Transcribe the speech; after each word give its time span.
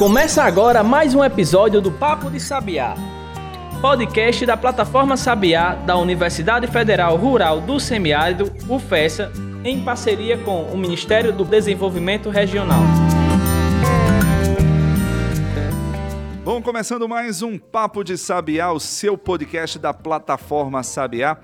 Começa 0.00 0.42
agora 0.44 0.82
mais 0.82 1.14
um 1.14 1.22
episódio 1.22 1.78
do 1.78 1.92
Papo 1.92 2.30
de 2.30 2.40
Sabiá, 2.40 2.94
podcast 3.82 4.46
da 4.46 4.56
plataforma 4.56 5.14
Sabiá 5.14 5.74
da 5.74 5.94
Universidade 5.98 6.66
Federal 6.68 7.18
Rural 7.18 7.60
do 7.60 7.78
Semiárido, 7.78 8.50
UFESA, 8.66 9.30
em 9.62 9.84
parceria 9.84 10.38
com 10.38 10.62
o 10.62 10.78
Ministério 10.78 11.34
do 11.34 11.44
Desenvolvimento 11.44 12.30
Regional. 12.30 12.80
Bom, 16.42 16.62
começando 16.62 17.06
mais 17.06 17.42
um 17.42 17.58
Papo 17.58 18.02
de 18.02 18.16
Sabiá, 18.16 18.72
o 18.72 18.80
seu 18.80 19.18
podcast 19.18 19.78
da 19.78 19.92
plataforma 19.92 20.82
Sabiá. 20.82 21.36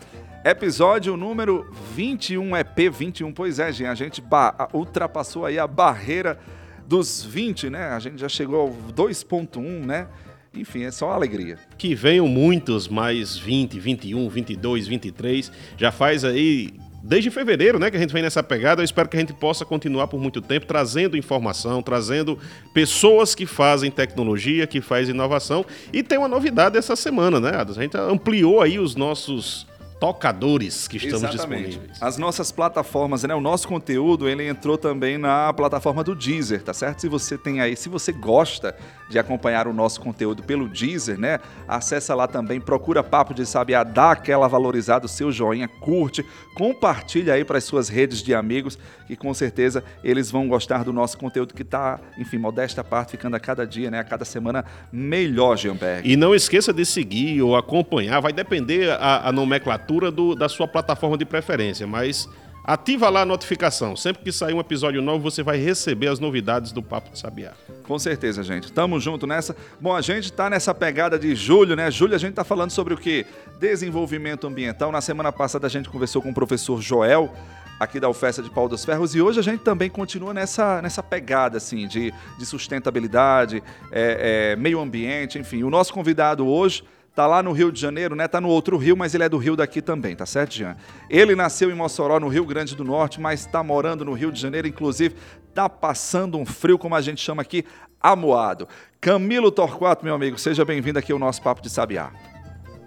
Episódio 0.42 1.14
número 1.14 1.70
21, 1.94 2.56
EP 2.56 2.90
21. 2.90 3.34
Pois 3.34 3.58
é, 3.58 3.70
gente, 3.70 3.88
a 3.88 3.94
gente 3.94 4.24
ultrapassou 4.72 5.44
aí 5.44 5.58
a 5.58 5.66
barreira 5.66 6.38
dos 6.86 7.24
20, 7.24 7.70
né? 7.70 7.88
A 7.88 7.98
gente 7.98 8.20
já 8.20 8.28
chegou 8.28 8.60
ao 8.60 8.68
2.1, 8.94 9.84
né? 9.84 10.06
Enfim, 10.54 10.84
é 10.84 10.90
só 10.90 11.10
alegria. 11.10 11.58
Que 11.76 11.94
venham 11.94 12.26
muitos 12.26 12.88
mais 12.88 13.36
20, 13.36 13.78
21, 13.78 14.28
22, 14.28 14.86
23. 14.86 15.52
Já 15.76 15.92
faz 15.92 16.24
aí 16.24 16.72
desde 17.02 17.30
fevereiro, 17.30 17.78
né, 17.78 17.90
que 17.90 17.96
a 17.96 18.00
gente 18.00 18.12
vem 18.12 18.22
nessa 18.22 18.42
pegada. 18.42 18.80
Eu 18.80 18.84
espero 18.84 19.08
que 19.08 19.16
a 19.16 19.20
gente 19.20 19.32
possa 19.32 19.64
continuar 19.64 20.08
por 20.08 20.20
muito 20.20 20.40
tempo 20.40 20.66
trazendo 20.66 21.16
informação, 21.16 21.82
trazendo 21.82 22.38
pessoas 22.74 23.34
que 23.34 23.46
fazem 23.46 23.90
tecnologia, 23.90 24.66
que 24.66 24.80
fazem 24.80 25.14
inovação. 25.14 25.64
E 25.92 26.02
tem 26.02 26.18
uma 26.18 26.28
novidade 26.28 26.76
essa 26.76 26.96
semana, 26.96 27.38
né, 27.38 27.52
A 27.56 27.72
gente 27.72 27.96
ampliou 27.96 28.60
aí 28.60 28.78
os 28.78 28.96
nossos 28.96 29.66
tocadores 29.98 30.86
que 30.86 30.98
estamos 30.98 31.22
Exatamente. 31.22 31.68
disponíveis. 31.68 32.02
As 32.02 32.18
nossas 32.18 32.52
plataformas, 32.52 33.22
né? 33.22 33.34
O 33.34 33.40
nosso 33.40 33.66
conteúdo, 33.66 34.28
ele 34.28 34.46
entrou 34.46 34.76
também 34.76 35.16
na 35.16 35.52
plataforma 35.52 36.04
do 36.04 36.14
Deezer, 36.14 36.62
tá 36.62 36.74
certo? 36.74 37.00
Se 37.00 37.08
você 37.08 37.38
tem 37.38 37.60
aí, 37.60 37.76
se 37.76 37.88
você 37.88 38.12
gosta 38.12 38.76
de 39.08 39.18
acompanhar 39.18 39.66
o 39.66 39.72
nosso 39.72 40.00
conteúdo 40.00 40.42
pelo 40.42 40.68
Deezer, 40.68 41.18
né? 41.18 41.38
Acessa 41.66 42.14
lá 42.14 42.26
também, 42.26 42.60
procura 42.60 43.02
Papo 43.02 43.32
de 43.32 43.46
Sabiá, 43.46 43.84
dá 43.84 44.10
aquela 44.10 44.48
valorizada, 44.48 45.06
o 45.06 45.08
seu 45.08 45.32
joinha, 45.32 45.68
curte, 45.68 46.24
compartilha 46.54 47.34
aí 47.34 47.44
para 47.44 47.58
as 47.58 47.64
suas 47.64 47.88
redes 47.88 48.22
de 48.22 48.34
amigos, 48.34 48.78
que 49.06 49.16
com 49.16 49.32
certeza 49.32 49.82
eles 50.04 50.30
vão 50.30 50.46
gostar 50.46 50.84
do 50.84 50.92
nosso 50.92 51.16
conteúdo 51.16 51.54
que 51.54 51.62
está, 51.62 51.98
enfim, 52.18 52.36
modesta 52.38 52.84
parte, 52.84 53.12
ficando 53.12 53.36
a 53.36 53.40
cada 53.40 53.66
dia, 53.66 53.90
né? 53.90 54.00
A 54.00 54.04
cada 54.04 54.24
semana 54.24 54.64
melhor, 54.92 55.56
Jeanberg. 55.56 56.10
E 56.10 56.16
não 56.16 56.34
esqueça 56.34 56.72
de 56.72 56.84
seguir 56.84 57.40
ou 57.40 57.56
acompanhar, 57.56 58.20
vai 58.20 58.32
depender 58.32 58.90
a, 58.90 59.28
a 59.28 59.32
nomenclatura 59.32 59.85
do, 59.86 60.34
da 60.34 60.48
sua 60.48 60.68
plataforma 60.68 61.16
de 61.16 61.24
preferência, 61.24 61.86
mas 61.86 62.28
Ativa 62.66 63.08
lá 63.08 63.20
a 63.20 63.24
notificação. 63.24 63.94
Sempre 63.94 64.24
que 64.24 64.32
sair 64.32 64.52
um 64.52 64.58
episódio 64.58 65.00
novo, 65.00 65.22
você 65.22 65.40
vai 65.40 65.56
receber 65.56 66.08
as 66.08 66.18
novidades 66.18 66.72
do 66.72 66.82
Papo 66.82 67.12
de 67.12 67.18
Sabiá. 67.20 67.52
Com 67.84 67.96
certeza, 67.96 68.42
gente. 68.42 68.72
Tamo 68.72 68.98
junto 68.98 69.24
nessa. 69.24 69.54
Bom, 69.80 69.94
a 69.94 70.00
gente 70.00 70.32
tá 70.32 70.50
nessa 70.50 70.74
pegada 70.74 71.16
de 71.16 71.32
julho, 71.36 71.76
né? 71.76 71.88
Julho 71.92 72.16
a 72.16 72.18
gente 72.18 72.34
tá 72.34 72.42
falando 72.42 72.72
sobre 72.72 72.92
o 72.92 72.96
que? 72.96 73.24
Desenvolvimento 73.60 74.48
ambiental. 74.48 74.90
Na 74.90 75.00
semana 75.00 75.30
passada 75.30 75.68
a 75.68 75.70
gente 75.70 75.88
conversou 75.88 76.20
com 76.20 76.30
o 76.30 76.34
professor 76.34 76.82
Joel 76.82 77.32
aqui 77.78 78.00
da 78.00 78.08
UFESA 78.08 78.42
de 78.42 78.50
Pau 78.50 78.68
dos 78.68 78.84
Ferros 78.84 79.14
e 79.14 79.20
hoje 79.20 79.38
a 79.38 79.42
gente 79.44 79.60
também 79.60 79.88
continua 79.88 80.34
nessa, 80.34 80.82
nessa 80.82 81.04
pegada 81.04 81.58
assim 81.58 81.86
de, 81.86 82.12
de 82.36 82.46
sustentabilidade, 82.46 83.62
é, 83.92 84.54
é, 84.54 84.56
meio 84.56 84.80
ambiente, 84.80 85.38
enfim. 85.38 85.62
O 85.62 85.70
nosso 85.70 85.92
convidado 85.92 86.44
hoje 86.44 86.82
Tá 87.16 87.26
lá 87.26 87.42
no 87.42 87.52
Rio 87.52 87.72
de 87.72 87.80
Janeiro, 87.80 88.14
né? 88.14 88.28
Tá 88.28 88.42
no 88.42 88.48
outro 88.50 88.76
Rio, 88.76 88.94
mas 88.94 89.14
ele 89.14 89.24
é 89.24 89.28
do 89.30 89.38
Rio 89.38 89.56
daqui 89.56 89.80
também, 89.80 90.14
tá 90.14 90.26
certo, 90.26 90.52
Jean? 90.52 90.76
Ele 91.08 91.34
nasceu 91.34 91.70
em 91.70 91.74
Mossoró, 91.74 92.20
no 92.20 92.28
Rio 92.28 92.44
Grande 92.44 92.76
do 92.76 92.84
Norte, 92.84 93.18
mas 93.18 93.40
está 93.40 93.62
morando 93.62 94.04
no 94.04 94.12
Rio 94.12 94.30
de 94.30 94.38
Janeiro, 94.38 94.68
inclusive 94.68 95.14
tá 95.54 95.66
passando 95.66 96.36
um 96.36 96.44
frio, 96.44 96.76
como 96.76 96.94
a 96.94 97.00
gente 97.00 97.22
chama 97.22 97.40
aqui, 97.40 97.64
amoado. 97.98 98.68
Camilo 99.00 99.50
Torquato, 99.50 100.04
meu 100.04 100.14
amigo, 100.14 100.38
seja 100.38 100.62
bem-vindo 100.62 100.98
aqui 100.98 101.10
ao 101.10 101.18
nosso 101.18 101.40
Papo 101.40 101.62
de 101.62 101.70
Sabiá. 101.70 102.12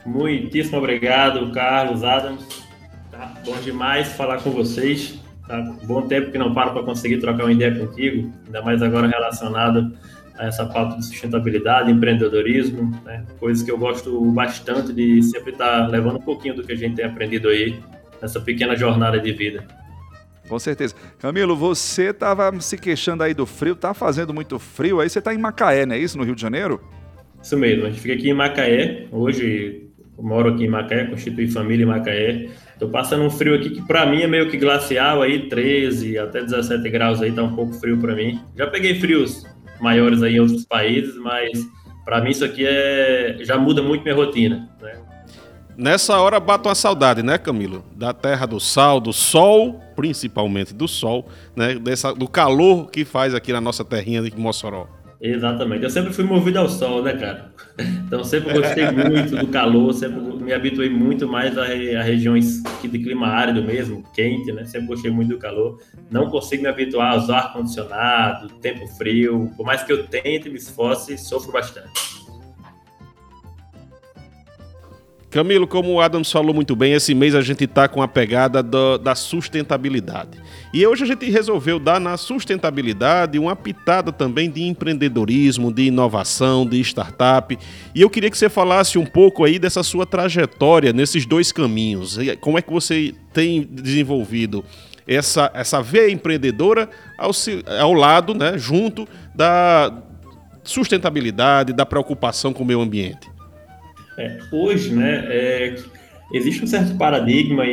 Muitíssimo 0.06 0.78
obrigado, 0.78 1.52
Carlos, 1.52 2.04
Adams. 2.04 2.46
Tá 3.10 3.34
bom 3.44 3.56
demais 3.62 4.10
falar 4.10 4.44
com 4.44 4.52
vocês. 4.52 5.20
Tá? 5.48 5.60
Bom 5.86 6.04
tempo 6.04 6.32
que 6.32 6.38
não 6.38 6.54
paro 6.54 6.74
para 6.74 6.84
conseguir 6.84 7.18
trocar 7.18 7.46
uma 7.46 7.52
ideia 7.52 7.74
contigo, 7.76 8.32
ainda 8.46 8.62
mais 8.62 8.84
agora 8.84 9.08
relacionado 9.08 9.92
essa 10.48 10.66
pauta 10.66 10.98
de 10.98 11.06
sustentabilidade, 11.06 11.92
empreendedorismo, 11.92 12.92
né? 13.04 13.26
coisas 13.40 13.64
que 13.64 13.72
eu 13.72 13.78
gosto 13.78 14.20
bastante 14.32 14.94
de 14.94 15.22
sempre 15.24 15.52
estar 15.52 15.88
levando 15.88 16.18
um 16.18 16.22
pouquinho 16.22 16.56
do 16.56 16.64
que 16.64 16.72
a 16.72 16.76
gente 16.76 16.96
tem 16.96 17.06
aprendido 17.06 17.50
aí 17.50 17.80
nessa 18.22 18.40
pequena 18.40 18.76
jornada 18.76 19.20
de 19.20 19.32
vida. 19.32 19.66
Com 20.48 20.58
certeza. 20.58 20.96
Camilo, 21.20 21.56
você 21.56 22.10
estava 22.10 22.60
se 22.60 22.78
queixando 22.78 23.24
aí 23.24 23.34
do 23.34 23.46
frio, 23.46 23.76
tá 23.76 23.94
fazendo 23.94 24.34
muito 24.34 24.58
frio, 24.58 25.00
aí 25.00 25.10
você 25.10 25.20
está 25.20 25.34
em 25.34 25.38
Macaé, 25.38 25.86
não 25.86 25.96
é 25.96 26.00
isso, 26.00 26.18
no 26.18 26.24
Rio 26.24 26.36
de 26.36 26.42
Janeiro? 26.42 26.82
Isso 27.42 27.58
mesmo, 27.58 27.86
a 27.86 27.90
gente 27.90 28.02
fica 28.02 28.16
aqui 28.16 28.30
em 28.30 28.34
Macaé, 28.34 29.08
hoje 29.12 29.90
eu 30.18 30.24
moro 30.24 30.54
aqui 30.54 30.66
em 30.66 30.70
Macaé, 30.70 31.06
constitui 31.06 31.48
família 31.48 31.84
em 31.84 31.88
Macaé, 31.88 32.50
Estou 32.80 32.90
passando 32.90 33.26
um 33.26 33.30
frio 33.30 33.56
aqui 33.56 33.72
que 33.72 33.82
para 33.82 34.06
mim 34.06 34.22
é 34.22 34.28
meio 34.28 34.50
que 34.50 34.56
glacial 34.56 35.22
aí, 35.22 35.50
13 35.50 36.18
até 36.18 36.42
17 36.42 36.90
graus 36.90 37.22
aí, 37.22 37.30
tá 37.30 37.44
um 37.44 37.54
pouco 37.54 37.74
frio 37.74 37.98
para 37.98 38.16
mim. 38.16 38.40
Já 38.58 38.68
peguei 38.68 38.98
frios 38.98 39.46
maiores 39.80 40.22
aí 40.22 40.36
em 40.36 40.40
outros 40.40 40.66
países, 40.66 41.16
mas 41.18 41.50
para 42.06 42.22
mim 42.22 42.32
isso 42.32 42.46
aqui 42.46 42.66
é 42.66 43.38
já 43.42 43.58
muda 43.58 43.82
muito 43.82 44.04
minha 44.04 44.16
rotina, 44.16 44.70
né? 44.82 45.00
Nessa 45.78 46.20
hora 46.20 46.42
bate 46.42 46.68
uma 46.68 46.76
saudade, 46.76 47.24
né, 47.24 47.38
Camilo? 47.38 47.86
Da 47.96 48.12
terra 48.12 48.46
do 48.46 48.60
sal, 48.60 49.00
do 49.00 49.14
sol, 49.14 49.80
principalmente 49.96 50.74
do 50.74 50.90
sol, 50.90 51.30
né? 51.56 51.76
Dessa, 51.76 52.14
do 52.14 52.28
calor 52.28 52.92
que 52.92 53.06
faz 53.06 53.34
aqui 53.34 53.54
na 53.54 53.62
nossa 53.62 53.86
terrinha 53.86 54.22
de 54.22 54.38
Mossoró. 54.38 54.88
Exatamente. 55.22 55.84
Eu 55.84 55.90
sempre 55.90 56.14
fui 56.14 56.24
movido 56.24 56.60
ao 56.60 56.70
sol, 56.70 57.04
né, 57.04 57.14
cara? 57.14 57.52
Então 58.10 58.24
sempre 58.24 58.52
gostei 58.52 58.90
muito 58.90 59.36
do 59.36 59.48
calor, 59.50 59.94
sempre 59.94 60.20
me 60.20 60.52
habituei 60.52 60.90
muito 60.90 61.28
mais 61.28 61.56
a, 61.58 61.64
a 61.64 62.02
regiões 62.02 62.64
de 62.82 63.00
clima 63.00 63.28
árido 63.28 63.64
mesmo, 63.64 64.04
quente, 64.16 64.52
né? 64.52 64.66
Sempre 64.66 64.88
gostei 64.88 65.12
muito 65.12 65.30
do 65.30 65.38
calor. 65.38 65.80
Não 66.10 66.28
consigo 66.28 66.64
me 66.64 66.70
habituar 66.70 67.14
ao 67.14 67.32
ar-condicionado, 67.32 68.50
tempo 68.56 68.88
frio. 68.98 69.52
Por 69.56 69.64
mais 69.64 69.84
que 69.84 69.94
eu 69.94 70.08
tente, 70.08 70.50
me 70.50 70.58
esforce, 70.58 71.20
sofro 71.20 71.52
bastante. 71.52 72.19
Camilo, 75.30 75.68
como 75.68 75.92
o 75.92 76.02
Adams 76.02 76.32
falou 76.32 76.56
muito 76.56 76.76
bem, 76.76 76.94
esse 76.94 77.14
mês 77.14 77.36
a 77.36 77.42
gente 77.42 77.66
está 77.66 77.88
com 77.88 78.02
a 78.02 78.08
pegada 78.08 78.64
do, 78.64 78.98
da 78.98 79.14
sustentabilidade. 79.14 80.40
E 80.74 80.86
hoje 80.86 81.04
a 81.04 81.08
gente 81.08 81.30
resolveu 81.30 81.78
dar 81.78 82.00
na 82.00 82.18
sustentabilidade 82.18 83.38
uma 83.38 83.56
pitada 83.56 84.12
também 84.12 84.50
de 84.50 84.64
empreendedorismo, 84.64 85.72
de 85.72 85.84
inovação, 85.84 86.66
de 86.66 86.80
startup. 86.82 87.56
E 87.94 88.02
eu 88.02 88.10
queria 88.10 88.32
que 88.32 88.38
você 88.38 88.50
falasse 88.50 88.98
um 88.98 89.06
pouco 89.06 89.44
aí 89.44 89.60
dessa 89.60 89.84
sua 89.84 90.04
trajetória 90.04 90.92
nesses 90.92 91.28
dois 91.28 91.52
caminhos. 91.52 92.18
Como 92.42 92.58
é 92.58 92.62
que 92.64 92.72
você 92.72 93.14
tem 93.32 93.62
desenvolvido 93.62 94.66
essa, 95.08 95.52
essa 95.54 95.80
veia 95.80 96.12
empreendedora 96.12 96.90
ao, 97.20 97.32
ao 97.80 97.94
lado, 97.94 98.34
né, 98.34 98.58
junto 98.58 99.08
da 99.36 99.94
sustentabilidade, 100.64 101.72
da 101.72 101.86
preocupação 101.86 102.52
com 102.52 102.64
o 102.64 102.66
meio 102.66 102.82
ambiente? 102.82 103.30
É, 104.20 104.38
hoje, 104.52 104.94
né, 104.94 105.24
é, 105.30 105.76
existe 106.34 106.62
um 106.64 106.68
certo 106.68 106.98
paradigma 106.98 107.64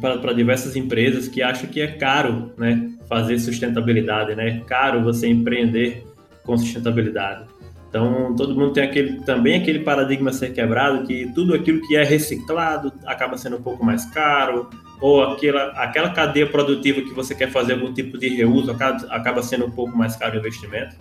para 0.00 0.32
diversas 0.32 0.74
empresas 0.74 1.28
que 1.28 1.40
acham 1.40 1.70
que 1.70 1.80
é 1.80 1.86
caro 1.86 2.52
né, 2.58 2.90
fazer 3.08 3.38
sustentabilidade, 3.38 4.34
né? 4.34 4.48
É 4.48 4.60
caro 4.66 5.04
você 5.04 5.28
empreender 5.28 6.04
com 6.42 6.58
sustentabilidade. 6.58 7.44
Então, 7.88 8.34
todo 8.34 8.54
mundo 8.54 8.72
tem 8.72 8.82
aquele, 8.82 9.20
também 9.20 9.54
aquele 9.54 9.78
paradigma 9.78 10.30
a 10.30 10.32
ser 10.32 10.52
quebrado 10.52 11.06
que 11.06 11.30
tudo 11.32 11.54
aquilo 11.54 11.80
que 11.86 11.96
é 11.96 12.02
reciclado 12.02 12.92
acaba 13.06 13.38
sendo 13.38 13.56
um 13.56 13.62
pouco 13.62 13.84
mais 13.84 14.04
caro, 14.06 14.68
ou 15.00 15.22
aquela, 15.22 15.68
aquela 15.70 16.10
cadeia 16.10 16.46
produtiva 16.46 17.00
que 17.00 17.14
você 17.14 17.34
quer 17.34 17.50
fazer 17.50 17.74
algum 17.74 17.92
tipo 17.92 18.18
de 18.18 18.28
reuso 18.28 18.70
acaba, 18.70 19.06
acaba 19.08 19.42
sendo 19.42 19.66
um 19.66 19.70
pouco 19.70 19.96
mais 19.96 20.16
caro 20.16 20.34
o 20.34 20.38
investimento. 20.38 20.96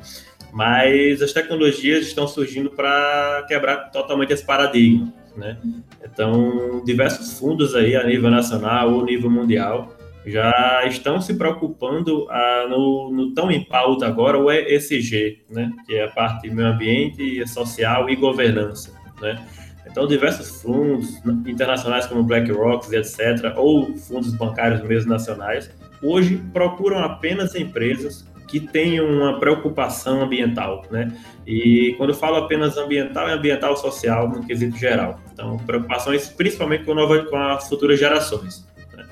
Mas 0.55 1.21
as 1.21 1.33
tecnologias 1.33 2.07
estão 2.07 2.25
surgindo 2.29 2.69
para 2.69 3.43
quebrar 3.45 3.91
totalmente 3.91 4.31
esse 4.31 4.45
paradigma, 4.45 5.11
né? 5.35 5.57
Então, 6.01 6.81
diversos 6.85 7.37
fundos 7.37 7.75
aí 7.75 7.93
a 7.93 8.05
nível 8.05 8.31
nacional 8.31 8.93
ou 8.93 9.03
nível 9.03 9.29
mundial 9.29 9.93
já 10.25 10.81
estão 10.87 11.19
se 11.19 11.33
preocupando 11.33 12.25
ah, 12.29 12.67
no, 12.69 13.11
no, 13.11 13.33
tão 13.33 13.51
em 13.51 13.65
pauta 13.65 14.07
agora 14.07 14.39
o 14.39 14.49
ESG, 14.49 15.43
né? 15.49 15.73
Que 15.85 15.95
é 15.95 16.05
a 16.05 16.11
parte 16.11 16.49
meio 16.49 16.69
ambiente, 16.69 17.45
social 17.49 18.09
e 18.09 18.15
governança, 18.15 18.93
né? 19.21 19.45
Então, 19.85 20.07
diversos 20.07 20.61
fundos 20.61 21.21
internacionais 21.45 22.05
como 22.05 22.23
BlackRock, 22.23 22.95
etc., 22.95 23.53
ou 23.57 23.93
fundos 23.97 24.33
bancários 24.33 24.81
mesmo 24.83 25.09
nacionais, 25.09 25.69
hoje 26.01 26.41
procuram 26.53 26.99
apenas 26.99 27.55
empresas 27.55 28.25
que 28.47 28.59
tenham 28.59 29.07
uma 29.07 29.39
preocupação 29.39 30.21
ambiental, 30.21 30.83
né? 30.91 31.15
E 31.45 31.93
quando 31.97 32.09
eu 32.09 32.15
falo 32.15 32.37
apenas 32.37 32.77
ambiental, 32.77 33.27
é 33.27 33.33
ambiental 33.33 33.75
social 33.77 34.29
no 34.29 34.45
quesito 34.45 34.77
geral. 34.77 35.19
Então, 35.31 35.57
preocupações 35.57 36.27
principalmente 36.29 36.83
com, 36.83 36.93
nova, 36.93 37.23
com 37.25 37.35
as 37.35 37.67
futuras 37.67 37.99
gerações. 37.99 38.67
Né? 38.95 39.05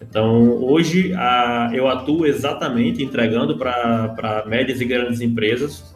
Então, 0.00 0.62
hoje 0.62 1.12
a, 1.14 1.70
eu 1.72 1.88
atuo 1.88 2.26
exatamente 2.26 3.02
entregando 3.02 3.58
para 3.58 4.44
médias 4.46 4.80
e 4.80 4.84
grandes 4.84 5.20
empresas 5.20 5.94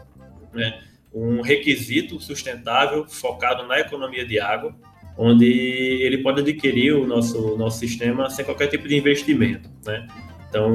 né, 0.52 0.81
um 1.12 1.41
requisito 1.43 2.20
sustentável 2.20 3.06
focado 3.06 3.67
na 3.67 3.79
economia 3.79 4.26
de 4.26 4.41
água, 4.41 4.75
onde 5.17 5.46
ele 5.46 6.19
pode 6.19 6.41
adquirir 6.41 6.93
o 6.94 7.06
nosso, 7.06 7.56
nosso 7.56 7.79
sistema 7.79 8.29
sem 8.31 8.44
qualquer 8.44 8.67
tipo 8.67 8.88
de 8.88 8.96
investimento. 8.96 9.70
Né? 9.87 10.06
Então, 10.54 10.70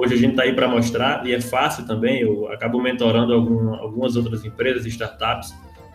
hoje 0.00 0.14
a 0.14 0.16
gente 0.16 0.30
está 0.32 0.42
aí 0.42 0.52
para 0.52 0.66
mostrar, 0.66 1.24
e 1.24 1.32
é 1.32 1.40
fácil 1.40 1.86
também, 1.86 2.20
eu 2.20 2.50
acabo 2.50 2.82
mentorando 2.82 3.32
algum, 3.32 3.72
algumas 3.74 4.16
outras 4.16 4.44
empresas 4.44 4.84
e 4.84 4.88
startups, 4.88 5.54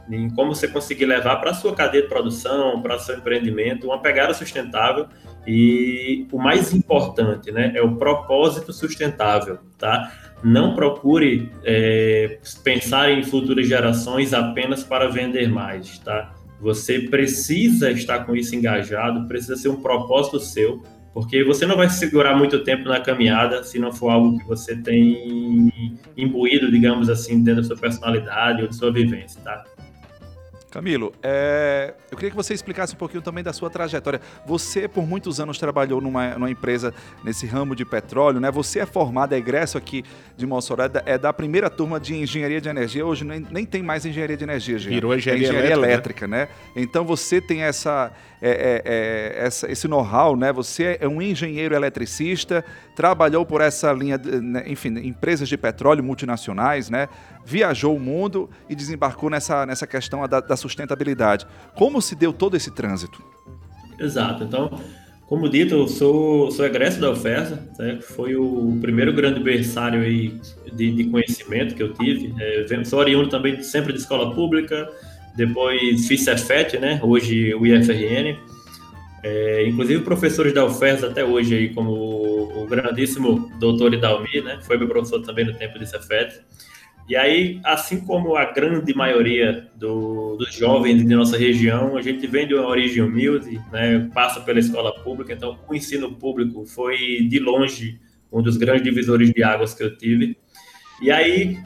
em 0.09 0.29
como 0.29 0.55
você 0.55 0.69
conseguir 0.69 1.05
levar 1.05 1.35
para 1.41 1.51
a 1.51 1.53
sua 1.53 1.75
cadeia 1.75 2.03
de 2.03 2.07
produção, 2.07 2.81
para 2.81 2.95
o 2.95 2.99
seu 2.99 3.17
empreendimento, 3.17 3.87
uma 3.87 3.99
pegada 3.99 4.33
sustentável 4.33 5.07
e 5.45 6.25
o 6.31 6.37
mais 6.37 6.73
importante, 6.73 7.51
né, 7.51 7.73
é 7.75 7.81
o 7.81 7.97
propósito 7.97 8.71
sustentável, 8.71 9.59
tá? 9.77 10.13
Não 10.41 10.73
procure 10.73 11.51
é, 11.65 12.39
pensar 12.63 13.11
em 13.11 13.21
futuras 13.21 13.67
gerações 13.67 14.33
apenas 14.33 14.81
para 14.81 15.09
vender 15.09 15.49
mais, 15.49 15.99
tá? 15.99 16.33
Você 16.61 17.01
precisa 17.01 17.91
estar 17.91 18.25
com 18.25 18.33
isso 18.33 18.55
engajado, 18.55 19.27
precisa 19.27 19.57
ser 19.57 19.67
um 19.67 19.81
propósito 19.81 20.39
seu, 20.39 20.81
porque 21.15 21.45
você 21.45 21.65
não 21.65 21.77
vai 21.77 21.89
segurar 21.89 22.35
muito 22.35 22.61
tempo 22.61 22.89
na 22.89 22.99
caminhada 22.99 23.63
se 23.63 23.79
não 23.79 23.89
for 23.89 24.09
algo 24.09 24.37
que 24.37 24.45
você 24.45 24.75
tem 24.75 25.71
imbuído, 26.17 26.69
digamos 26.69 27.07
assim, 27.07 27.41
dentro 27.41 27.61
da 27.61 27.67
sua 27.69 27.77
personalidade 27.77 28.61
ou 28.61 28.67
da 28.67 28.73
sua 28.73 28.91
vivência, 28.91 29.39
tá? 29.41 29.63
Camilo, 30.69 31.13
é, 31.23 31.93
eu 32.11 32.17
queria 32.17 32.31
que 32.31 32.35
você 32.35 32.53
explicasse 32.53 32.95
um 32.95 32.97
pouquinho 32.97 33.21
também 33.21 33.41
da 33.41 33.53
sua 33.53 33.69
trajetória. 33.69 34.19
Você, 34.45 34.89
por 34.89 35.07
muitos 35.07 35.39
anos, 35.39 35.57
trabalhou 35.57 36.01
numa, 36.01 36.33
numa 36.33 36.51
empresa 36.51 36.93
nesse 37.23 37.45
ramo 37.45 37.73
de 37.73 37.85
petróleo, 37.85 38.41
né? 38.41 38.51
Você 38.51 38.79
é 38.79 38.85
formado, 38.85 39.31
é 39.31 39.37
egresso 39.37 39.77
aqui 39.77 40.03
de 40.35 40.45
Mossoró, 40.45 40.83
é 40.83 41.17
da, 41.17 41.29
é 41.29 41.31
primeira 41.31 41.69
turma 41.69 41.97
de 41.97 42.13
engenharia 42.13 42.59
de 42.59 42.67
energia. 42.67 43.05
Hoje 43.05 43.23
nem, 43.23 43.39
nem 43.49 43.65
tem 43.65 43.81
mais 43.81 44.05
engenharia 44.05 44.35
de 44.35 44.43
energia, 44.43 44.77
gente. 44.77 44.93
Virou 44.95 45.15
engenharia, 45.15 45.47
é 45.47 45.49
engenharia 45.49 45.73
elétrica, 45.75 46.27
né? 46.27 46.37
elétrica, 46.39 46.73
né? 46.75 46.83
Então 46.83 47.05
você 47.05 47.39
tem 47.39 47.61
essa, 47.61 48.11
é, 48.47 48.51
é, 48.51 48.81
é, 48.85 49.45
essa 49.47 49.71
esse 49.71 49.87
know-how, 49.87 50.35
né? 50.35 50.53
Você 50.53 50.99
é 51.01 51.07
um 51.07 51.19
engenheiro 51.19 51.73
eletricista, 51.73 52.63
trabalhou 52.95 53.43
por 53.43 53.59
essa 53.59 53.91
linha, 53.91 54.19
né? 54.19 54.63
enfim, 54.67 54.89
empresas 54.99 55.49
de 55.49 55.57
petróleo 55.57 56.03
multinacionais, 56.03 56.87
né? 56.87 57.09
Viajou 57.43 57.95
o 57.95 57.99
mundo 57.99 58.47
e 58.69 58.75
desembarcou 58.75 59.31
nessa, 59.31 59.65
nessa 59.65 59.87
questão 59.87 60.27
da, 60.27 60.39
da 60.39 60.55
sustentabilidade. 60.55 61.47
Como 61.75 61.99
se 61.99 62.15
deu 62.15 62.31
todo 62.31 62.55
esse 62.55 62.69
trânsito? 62.69 63.23
Exato. 63.99 64.43
Então, 64.43 64.79
como 65.25 65.49
dito, 65.49 65.73
eu 65.73 65.87
sou, 65.87 66.51
sou 66.51 66.65
egresso 66.65 67.01
da 67.01 67.09
UFESA, 67.09 67.67
né? 67.79 67.97
foi 67.99 68.35
o 68.35 68.77
primeiro 68.79 69.11
grande 69.11 69.39
berçário 69.39 70.01
aí 70.01 70.39
de, 70.71 70.91
de 70.91 71.03
conhecimento 71.05 71.73
que 71.73 71.81
eu 71.81 71.93
tive. 71.93 72.31
É, 72.39 72.83
sou 72.83 72.99
oriundo 72.99 73.27
também 73.27 73.59
sempre 73.63 73.91
de 73.91 73.97
escola 73.97 74.35
pública, 74.35 74.87
depois 75.35 76.07
fiz 76.07 76.23
Cefet, 76.23 76.77
né? 76.77 76.99
hoje 77.03 77.53
o 77.53 77.65
IFRN. 77.65 78.37
É, 79.23 79.67
inclusive 79.67 80.03
professores 80.03 80.53
da 80.53 80.63
UFESA 80.63 81.07
até 81.07 81.25
hoje, 81.25 81.55
aí, 81.55 81.73
como 81.73 81.89
o, 81.91 82.63
o 82.63 82.67
grandíssimo 82.67 83.51
doutor 83.59 83.93
Idalmi, 83.93 84.41
né? 84.41 84.59
foi 84.61 84.77
meu 84.77 84.87
professor 84.87 85.19
também 85.21 85.45
no 85.45 85.53
tempo 85.53 85.79
de 85.79 85.89
Cefet. 85.89 86.41
E 87.07 87.15
aí, 87.15 87.59
assim 87.63 88.01
como 88.01 88.35
a 88.35 88.45
grande 88.45 88.93
maioria 88.95 89.69
do, 89.75 90.37
dos 90.37 90.55
jovens 90.55 91.05
de 91.05 91.15
nossa 91.15 91.37
região, 91.37 91.95
a 91.95 92.01
gente 92.01 92.25
vem 92.25 92.47
de 92.47 92.55
uma 92.55 92.67
origem 92.67 93.03
humilde, 93.03 93.61
né, 93.71 94.09
passa 94.11 94.41
pela 94.41 94.59
escola 94.59 94.91
pública, 95.03 95.31
então 95.31 95.59
o 95.69 95.75
ensino 95.75 96.11
público 96.13 96.65
foi, 96.65 97.27
de 97.29 97.37
longe, 97.39 97.99
um 98.31 98.41
dos 98.41 98.57
grandes 98.57 98.83
divisores 98.83 99.31
de 99.31 99.43
águas 99.43 99.75
que 99.75 99.83
eu 99.83 99.95
tive. 99.95 100.35
E 100.99 101.11
aí, 101.11 101.59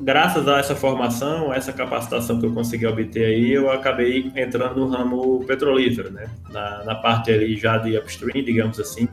graças 0.00 0.46
a 0.48 0.58
essa 0.58 0.74
formação, 0.74 1.52
essa 1.52 1.72
capacitação 1.72 2.38
que 2.38 2.46
eu 2.46 2.52
consegui 2.52 2.86
obter 2.86 3.24
aí, 3.24 3.52
eu 3.52 3.70
acabei 3.70 4.30
entrando 4.36 4.80
no 4.80 4.88
ramo 4.88 5.44
petrolífero, 5.44 6.10
né, 6.10 6.28
na, 6.50 6.84
na 6.84 6.94
parte 6.94 7.30
ali 7.30 7.56
já 7.56 7.78
de 7.78 7.96
upstream, 7.96 8.44
digamos 8.44 8.78
assim. 8.78 9.08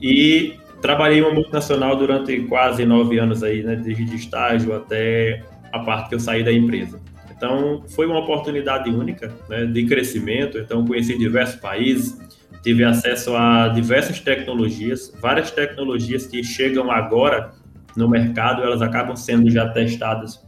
E 0.00 0.54
trabalhei 0.80 1.18
em 1.18 1.22
uma 1.22 1.32
multinacional 1.32 1.96
durante 1.96 2.40
quase 2.42 2.84
nove 2.84 3.18
anos 3.18 3.42
aí, 3.42 3.62
né, 3.62 3.76
desde 3.76 4.14
estágio 4.14 4.74
até 4.74 5.42
a 5.72 5.78
parte 5.80 6.08
que 6.10 6.14
eu 6.14 6.20
saí 6.20 6.44
da 6.44 6.52
empresa. 6.52 7.00
Então, 7.36 7.82
foi 7.88 8.06
uma 8.06 8.20
oportunidade 8.20 8.88
única 8.88 9.32
né, 9.48 9.66
de 9.66 9.84
crescimento. 9.86 10.58
Então, 10.58 10.86
conheci 10.86 11.18
diversos 11.18 11.56
países, 11.56 12.16
tive 12.62 12.84
acesso 12.84 13.34
a 13.36 13.68
diversas 13.68 14.20
tecnologias, 14.20 15.12
várias 15.20 15.50
tecnologias 15.50 16.26
que 16.26 16.42
chegam 16.42 16.90
agora 16.90 17.52
no 17.96 18.08
mercado, 18.08 18.62
elas 18.62 18.82
acabam 18.82 19.16
sendo 19.16 19.50
já 19.50 19.68
testadas 19.68 20.44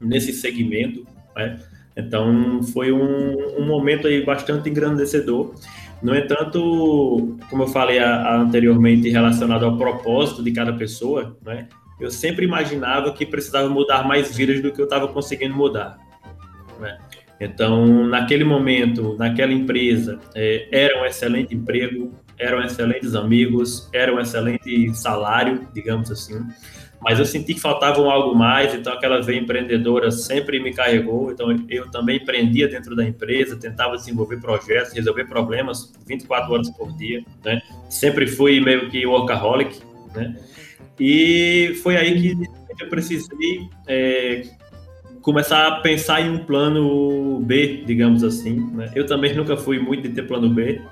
nesse 0.00 0.32
segmento. 0.32 1.06
Né? 1.36 1.58
Então, 1.96 2.62
foi 2.62 2.92
um, 2.92 3.58
um 3.58 3.66
momento 3.66 4.06
aí 4.06 4.24
bastante 4.24 4.68
engrandecedor. 4.68 5.54
No 6.02 6.14
entanto, 6.16 7.36
como 7.50 7.64
eu 7.64 7.68
falei 7.68 7.98
a, 7.98 8.22
a 8.22 8.36
anteriormente, 8.40 9.08
relacionado 9.10 9.64
ao 9.64 9.76
propósito 9.76 10.42
de 10.42 10.50
cada 10.50 10.72
pessoa, 10.72 11.36
né, 11.44 11.68
eu 12.00 12.10
sempre 12.10 12.46
imaginava 12.46 13.12
que 13.12 13.26
precisava 13.26 13.68
mudar 13.68 14.06
mais 14.06 14.34
vidas 14.34 14.62
do 14.62 14.72
que 14.72 14.80
eu 14.80 14.84
estava 14.84 15.06
conseguindo 15.08 15.54
mudar. 15.54 15.98
Né? 16.80 16.98
Então, 17.38 18.06
naquele 18.06 18.44
momento, 18.44 19.16
naquela 19.18 19.52
empresa, 19.52 20.18
é, 20.34 20.68
era 20.72 21.00
um 21.00 21.04
excelente 21.04 21.54
emprego, 21.54 22.12
eram 22.40 22.62
excelentes 22.62 23.14
amigos, 23.14 23.88
era 23.92 24.14
um 24.14 24.18
excelente 24.18 24.94
salário, 24.94 25.68
digamos 25.72 26.10
assim 26.10 26.40
mas 27.00 27.18
eu 27.18 27.24
senti 27.24 27.54
que 27.54 27.60
faltava 27.60 28.00
algo 28.02 28.36
mais, 28.36 28.74
então 28.74 28.92
aquela 28.92 29.22
veia 29.22 29.40
empreendedora 29.40 30.10
sempre 30.10 30.60
me 30.60 30.72
carregou, 30.72 31.32
então 31.32 31.50
eu 31.68 31.90
também 31.90 32.18
empreendia 32.18 32.68
dentro 32.68 32.94
da 32.94 33.02
empresa, 33.02 33.56
tentava 33.56 33.96
desenvolver 33.96 34.38
projetos, 34.38 34.92
resolver 34.92 35.24
problemas 35.24 35.92
24 36.06 36.52
horas 36.52 36.70
por 36.70 36.94
dia, 36.96 37.24
né? 37.42 37.62
Sempre 37.88 38.26
fui 38.26 38.60
meio 38.60 38.90
que 38.90 39.06
workaholic, 39.06 39.80
né? 40.14 40.36
E 40.98 41.80
foi 41.82 41.96
aí 41.96 42.36
que 42.76 42.84
eu 42.84 42.88
precisei 42.90 43.66
é, 43.88 44.42
começar 45.22 45.68
a 45.68 45.80
pensar 45.80 46.20
em 46.20 46.28
um 46.28 46.44
plano 46.44 47.40
B, 47.40 47.82
digamos 47.86 48.22
assim, 48.22 48.60
né? 48.74 48.92
Eu 48.94 49.06
também 49.06 49.34
nunca 49.34 49.56
fui 49.56 49.78
muito 49.78 50.02
de 50.06 50.10
ter 50.10 50.26
plano 50.26 50.50
B, 50.50 50.82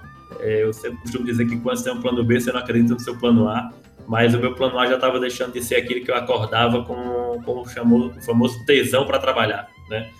é, 0.41 0.63
eu 0.63 0.73
sempre 0.73 0.99
costumo 0.99 1.25
dizer 1.25 1.47
que 1.47 1.57
quando 1.59 1.77
você 1.77 1.85
tem 1.85 1.93
um 1.93 2.01
plano 2.01 2.25
B, 2.25 2.41
você 2.41 2.53
não 2.53 2.61
acredita 2.61 2.95
no 2.95 3.01
seu 3.01 3.17
plano 3.19 3.49
A, 3.49 3.73
mas 4.07 4.35
o 4.35 4.39
meu 4.39 4.55
plano 4.55 4.79
A 4.79 4.87
já 4.87 4.95
estava 4.95 5.21
deixando 5.21 5.53
de 5.53 5.63
ser 5.63 5.77
aquilo 5.77 6.05
que 6.05 6.11
eu 6.11 6.15
acordava 6.15 6.83
com, 6.85 7.41
com 7.45 7.61
o, 7.61 7.69
chamou, 7.69 8.09
o 8.09 8.23
famoso 8.23 8.65
tesão 8.65 9.07
para 9.07 9.19
trabalhar, 9.19 9.69
né? 9.91 10.11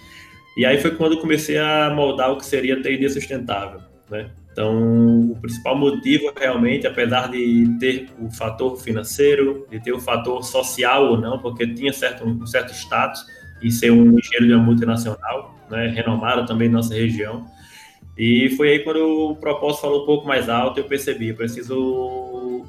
E 0.57 0.67
aí 0.67 0.81
foi 0.81 0.91
quando 0.91 1.13
eu 1.13 1.21
comecei 1.21 1.57
a 1.57 1.91
moldar 1.95 2.33
o 2.33 2.37
que 2.37 2.45
seria 2.45 2.75
a 2.75 2.83
TID 2.83 3.09
sustentável, 3.09 3.81
né? 4.11 4.31
Então, 4.51 5.31
o 5.31 5.37
principal 5.41 5.79
motivo 5.79 6.33
realmente, 6.37 6.85
apesar 6.85 7.31
de 7.31 7.77
ter 7.79 8.09
o 8.19 8.29
fator 8.29 8.77
financeiro, 8.77 9.65
de 9.71 9.79
ter 9.81 9.93
o 9.93 10.01
fator 10.01 10.43
social 10.43 11.13
ou 11.13 11.17
não, 11.17 11.39
porque 11.39 11.65
tinha 11.65 11.93
certo, 11.93 12.25
um 12.25 12.45
certo 12.45 12.73
status 12.73 13.25
e 13.63 13.71
ser 13.71 13.93
um 13.93 14.19
engenheiro 14.19 14.49
de 14.49 14.55
uma 14.55 14.65
multinacional, 14.65 15.57
né, 15.71 15.87
renomada 15.87 16.45
também 16.45 16.69
na 16.69 16.79
nossa 16.79 16.93
região. 16.93 17.47
E 18.19 18.51
foi 18.57 18.71
aí 18.71 18.79
quando 18.81 19.31
o 19.31 19.37
propósito 19.37 19.83
falou 19.83 20.03
um 20.03 20.07
pouco 20.07 20.27
mais 20.27 20.49
alto, 20.49 20.81
eu 20.81 20.85
percebi, 20.85 21.29
eu 21.29 21.37
preciso 21.37 22.65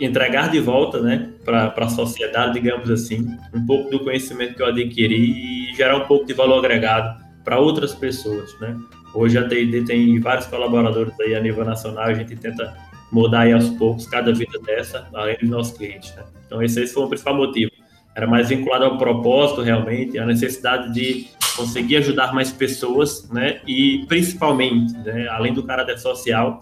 entregar 0.00 0.50
de 0.50 0.58
volta 0.60 1.00
né, 1.00 1.30
para 1.44 1.72
a 1.76 1.88
sociedade, 1.88 2.54
digamos 2.54 2.90
assim, 2.90 3.26
um 3.52 3.66
pouco 3.66 3.90
do 3.90 4.00
conhecimento 4.00 4.54
que 4.54 4.62
eu 4.62 4.66
adquiri 4.66 5.70
e 5.70 5.74
gerar 5.76 5.96
um 5.96 6.06
pouco 6.06 6.24
de 6.24 6.32
valor 6.32 6.58
agregado 6.58 7.22
para 7.44 7.58
outras 7.58 7.94
pessoas. 7.94 8.58
Né? 8.60 8.76
Hoje 9.14 9.36
a 9.36 9.46
TID 9.46 9.84
tem 9.84 10.18
vários 10.20 10.46
colaboradores 10.46 11.12
aí 11.20 11.34
a 11.34 11.40
nível 11.40 11.64
nacional, 11.64 12.04
a 12.04 12.14
gente 12.14 12.34
tenta 12.36 12.74
mudar 13.12 13.40
aí 13.40 13.52
aos 13.52 13.68
poucos 13.70 14.06
cada 14.06 14.32
vida 14.32 14.58
dessa, 14.60 15.06
além 15.12 15.36
dos 15.38 15.50
nossos 15.50 15.76
clientes. 15.76 16.14
Né? 16.16 16.24
Então 16.46 16.62
esse, 16.62 16.82
esse 16.82 16.94
foi 16.94 17.04
o 17.04 17.08
principal 17.08 17.36
motivo. 17.36 17.70
Era 18.14 18.26
mais 18.26 18.48
vinculado 18.48 18.84
ao 18.84 18.96
propósito 18.96 19.62
realmente, 19.62 20.18
a 20.18 20.26
necessidade 20.26 20.92
de 20.92 21.26
conseguir 21.56 21.96
ajudar 21.96 22.32
mais 22.32 22.50
pessoas, 22.52 23.28
né? 23.30 23.60
E 23.66 24.04
principalmente, 24.06 24.92
né, 24.98 25.28
além 25.28 25.52
do 25.52 25.62
caráter 25.62 25.98
social, 25.98 26.60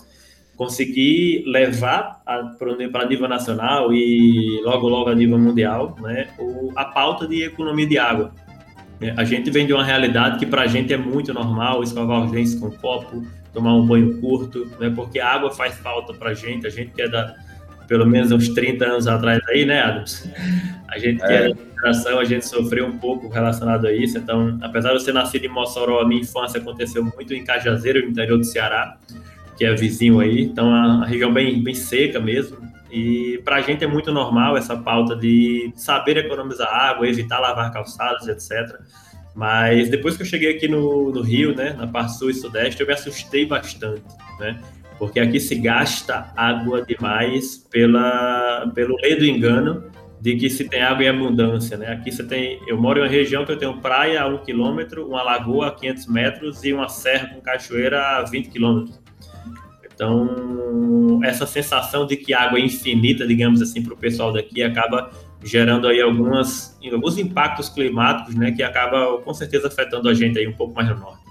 conseguir 0.57 1.45
levar 1.47 2.23
para 2.93 3.07
nível 3.07 3.29
nacional 3.29 3.93
e 3.93 4.61
logo 4.63 4.89
logo 4.89 5.11
a 5.11 5.15
nível 5.15 5.39
mundial 5.39 5.97
né, 6.01 6.29
o, 6.39 6.71
a 6.77 6.85
pauta 6.85 7.27
de 7.27 7.43
economia 7.43 7.87
de 7.87 7.99
água. 7.99 8.33
É, 9.01 9.13
a 9.17 9.25
gente 9.25 9.51
vem 9.51 9.67
de 9.67 9.73
uma 9.73 9.85
realidade 9.85 10.39
que 10.39 10.47
para 10.47 10.63
a 10.63 10.67
gente 10.67 10.93
é 10.93 10.97
muito 10.97 11.35
normal 11.35 11.83
escovar 11.83 12.25
os 12.25 12.31
dentes 12.31 12.55
com 12.55 12.71
copo, 12.71 13.27
tomar 13.53 13.75
um 13.75 13.87
banho 13.87 14.21
curto, 14.21 14.71
né, 14.79 14.93
porque 14.95 15.19
a 15.19 15.29
água 15.29 15.51
faz 15.51 15.75
falta 15.79 16.13
para 16.15 16.31
a 16.31 16.35
gente, 16.35 16.67
a 16.67 16.71
gente 16.71 16.93
que 16.93 17.03
é 17.03 17.09
da, 17.09 17.35
pelo 17.93 18.07
menos 18.07 18.33
uns 18.33 18.49
30 18.49 18.87
anos 18.87 19.07
atrás 19.07 19.39
aí, 19.51 19.67
né, 19.67 19.83
Adams? 19.83 20.27
A 20.89 20.99
gente 20.99 21.23
é, 21.25 21.51
é 21.51 21.55
geração, 21.79 22.19
a 22.19 22.25
gente 22.25 22.49
sofreu 22.49 22.87
um 22.87 22.97
pouco 22.97 23.29
relacionado 23.29 23.87
a 23.87 23.93
isso, 23.93 24.17
então, 24.17 24.59
apesar 24.63 24.89
de 24.89 24.95
eu 24.95 25.01
ser 25.01 25.13
nascido 25.13 25.45
em 25.45 25.49
Mossoró, 25.49 26.01
a 26.01 26.09
minha 26.09 26.23
infância 26.23 26.59
aconteceu 26.59 27.05
muito 27.05 27.35
em 27.35 27.45
Cajazeiro, 27.45 28.01
no 28.01 28.09
interior 28.09 28.39
do 28.39 28.45
Ceará, 28.45 28.97
que 29.59 29.67
é 29.67 29.75
vizinho 29.75 30.21
aí, 30.21 30.41
então 30.41 30.75
a, 30.75 31.05
região 31.05 31.31
bem, 31.31 31.63
bem 31.63 31.75
seca 31.75 32.19
mesmo. 32.19 32.57
E 32.91 33.43
para 33.45 33.57
a 33.57 33.61
gente 33.61 33.85
é 33.85 33.87
muito 33.87 34.11
normal 34.11 34.57
essa 34.57 34.75
pauta 34.75 35.15
de 35.15 35.71
saber 35.77 36.17
economizar 36.17 36.69
água, 36.69 37.07
evitar 37.07 37.41
lavar 37.41 37.71
calçadas, 37.75 38.27
etc. 38.27 38.75
Mas 39.35 39.91
depois 39.91 40.17
que 40.17 40.23
eu 40.23 40.27
cheguei 40.27 40.57
aqui 40.57 40.67
no, 40.67 41.13
no 41.13 41.21
Rio, 41.21 41.55
né, 41.55 41.75
na 41.75 41.87
parte 41.87 42.17
sul 42.17 42.31
e 42.31 42.35
sudeste, 42.35 42.81
eu 42.81 42.87
me 42.87 42.95
assustei 42.95 43.45
bastante, 43.45 44.03
né? 44.41 44.59
Porque 45.03 45.19
aqui 45.19 45.41
se 45.41 45.57
gasta 45.57 46.33
água 46.37 46.81
demais 46.81 47.67
pela, 47.69 48.71
pelo 48.73 48.95
lei 49.03 49.17
do 49.17 49.25
engano 49.25 49.91
de 50.21 50.37
que 50.37 50.49
se 50.49 50.69
tem 50.69 50.81
água 50.81 51.03
em 51.03 51.09
abundância, 51.09 51.77
né? 51.77 51.89
Aqui 51.89 52.13
você 52.13 52.23
tem, 52.23 52.61
eu 52.69 52.81
moro 52.81 53.01
em 53.01 53.03
uma 53.03 53.09
região 53.09 53.45
que 53.45 53.51
eu 53.51 53.57
tenho 53.57 53.81
praia 53.81 54.23
a 54.23 54.29
um 54.29 54.39
quilômetro, 54.39 55.05
uma 55.09 55.21
lagoa 55.25 55.67
a 55.67 55.71
500 55.73 56.07
metros 56.07 56.63
e 56.63 56.73
uma 56.73 56.89
serra 56.89 57.35
com 57.35 57.41
cachoeira 57.41 58.01
a 58.19 58.23
20 58.23 58.49
quilômetros. 58.49 59.01
Então, 59.93 61.21
essa 61.25 61.47
sensação 61.47 62.07
de 62.07 62.17
que 62.17 62.33
água 62.33 62.61
é 62.61 62.63
infinita, 62.63 63.27
digamos 63.27 63.61
assim, 63.61 63.83
para 63.83 63.95
o 63.95 63.97
pessoal 63.97 64.33
daqui 64.33 64.63
acaba 64.63 65.11
gerando 65.43 65.89
aí 65.89 66.01
algumas, 66.01 66.79
alguns 66.93 67.19
impactos 67.19 67.69
climáticos, 67.69 68.37
né, 68.37 68.53
que 68.53 68.63
acaba 68.63 69.19
com 69.19 69.35
certeza 69.35 69.67
afetando 69.67 70.09
a 70.09 70.15
gente 70.15 70.39
aí 70.39 70.47
um 70.47 70.53
pouco 70.53 70.77
mais 70.77 70.89
no 70.89 70.95
norte. 70.95 71.22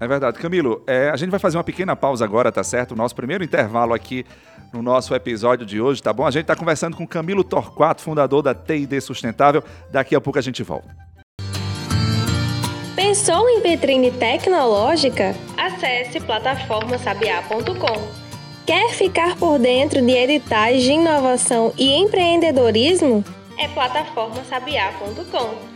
É 0.00 0.06
verdade. 0.06 0.38
Camilo, 0.38 0.82
é, 0.86 1.10
a 1.10 1.16
gente 1.16 1.30
vai 1.30 1.40
fazer 1.40 1.56
uma 1.56 1.64
pequena 1.64 1.96
pausa 1.96 2.24
agora, 2.24 2.52
tá 2.52 2.62
certo? 2.62 2.92
O 2.92 2.96
nosso 2.96 3.14
primeiro 3.14 3.42
intervalo 3.42 3.92
aqui 3.92 4.24
no 4.72 4.82
nosso 4.82 5.14
episódio 5.14 5.66
de 5.66 5.80
hoje, 5.80 6.02
tá 6.02 6.12
bom? 6.12 6.26
A 6.26 6.30
gente 6.30 6.42
está 6.42 6.54
conversando 6.54 6.96
com 6.96 7.06
Camilo 7.06 7.42
Torquato, 7.42 8.02
fundador 8.02 8.42
da 8.42 8.54
TID 8.54 9.00
Sustentável. 9.00 9.64
Daqui 9.90 10.14
a 10.14 10.20
pouco 10.20 10.38
a 10.38 10.42
gente 10.42 10.62
volta. 10.62 10.94
Pensou 12.94 13.48
em 13.48 13.62
vitrine 13.62 14.10
tecnológica? 14.10 15.34
Acesse 15.56 16.20
plataformasabiá.com. 16.20 18.28
Quer 18.66 18.90
ficar 18.90 19.36
por 19.36 19.58
dentro 19.58 20.04
de 20.04 20.12
editais 20.12 20.82
de 20.82 20.92
inovação 20.92 21.72
e 21.78 21.94
empreendedorismo? 21.94 23.24
É 23.56 23.66
plataformasabiá.com. 23.68 25.67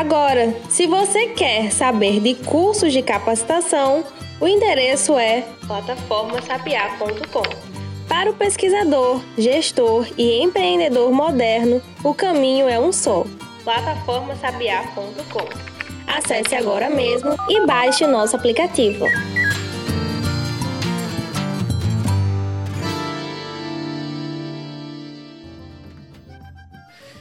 Agora, 0.00 0.56
se 0.70 0.86
você 0.86 1.26
quer 1.26 1.70
saber 1.70 2.20
de 2.20 2.34
cursos 2.34 2.90
de 2.90 3.02
capacitação, 3.02 4.02
o 4.40 4.48
endereço 4.48 5.18
é 5.18 5.44
plataformasapiá.com. 5.66 7.42
Para 8.08 8.30
o 8.30 8.32
pesquisador, 8.32 9.20
gestor 9.36 10.08
e 10.16 10.40
empreendedor 10.40 11.12
moderno, 11.12 11.82
o 12.02 12.14
caminho 12.14 12.66
é 12.66 12.80
um 12.80 12.90
só: 12.90 13.26
plataformasabiá.com. 13.62 15.46
Acesse 16.06 16.54
agora 16.54 16.88
mesmo 16.88 17.36
e 17.50 17.66
baixe 17.66 18.06
nosso 18.06 18.34
aplicativo. 18.34 19.04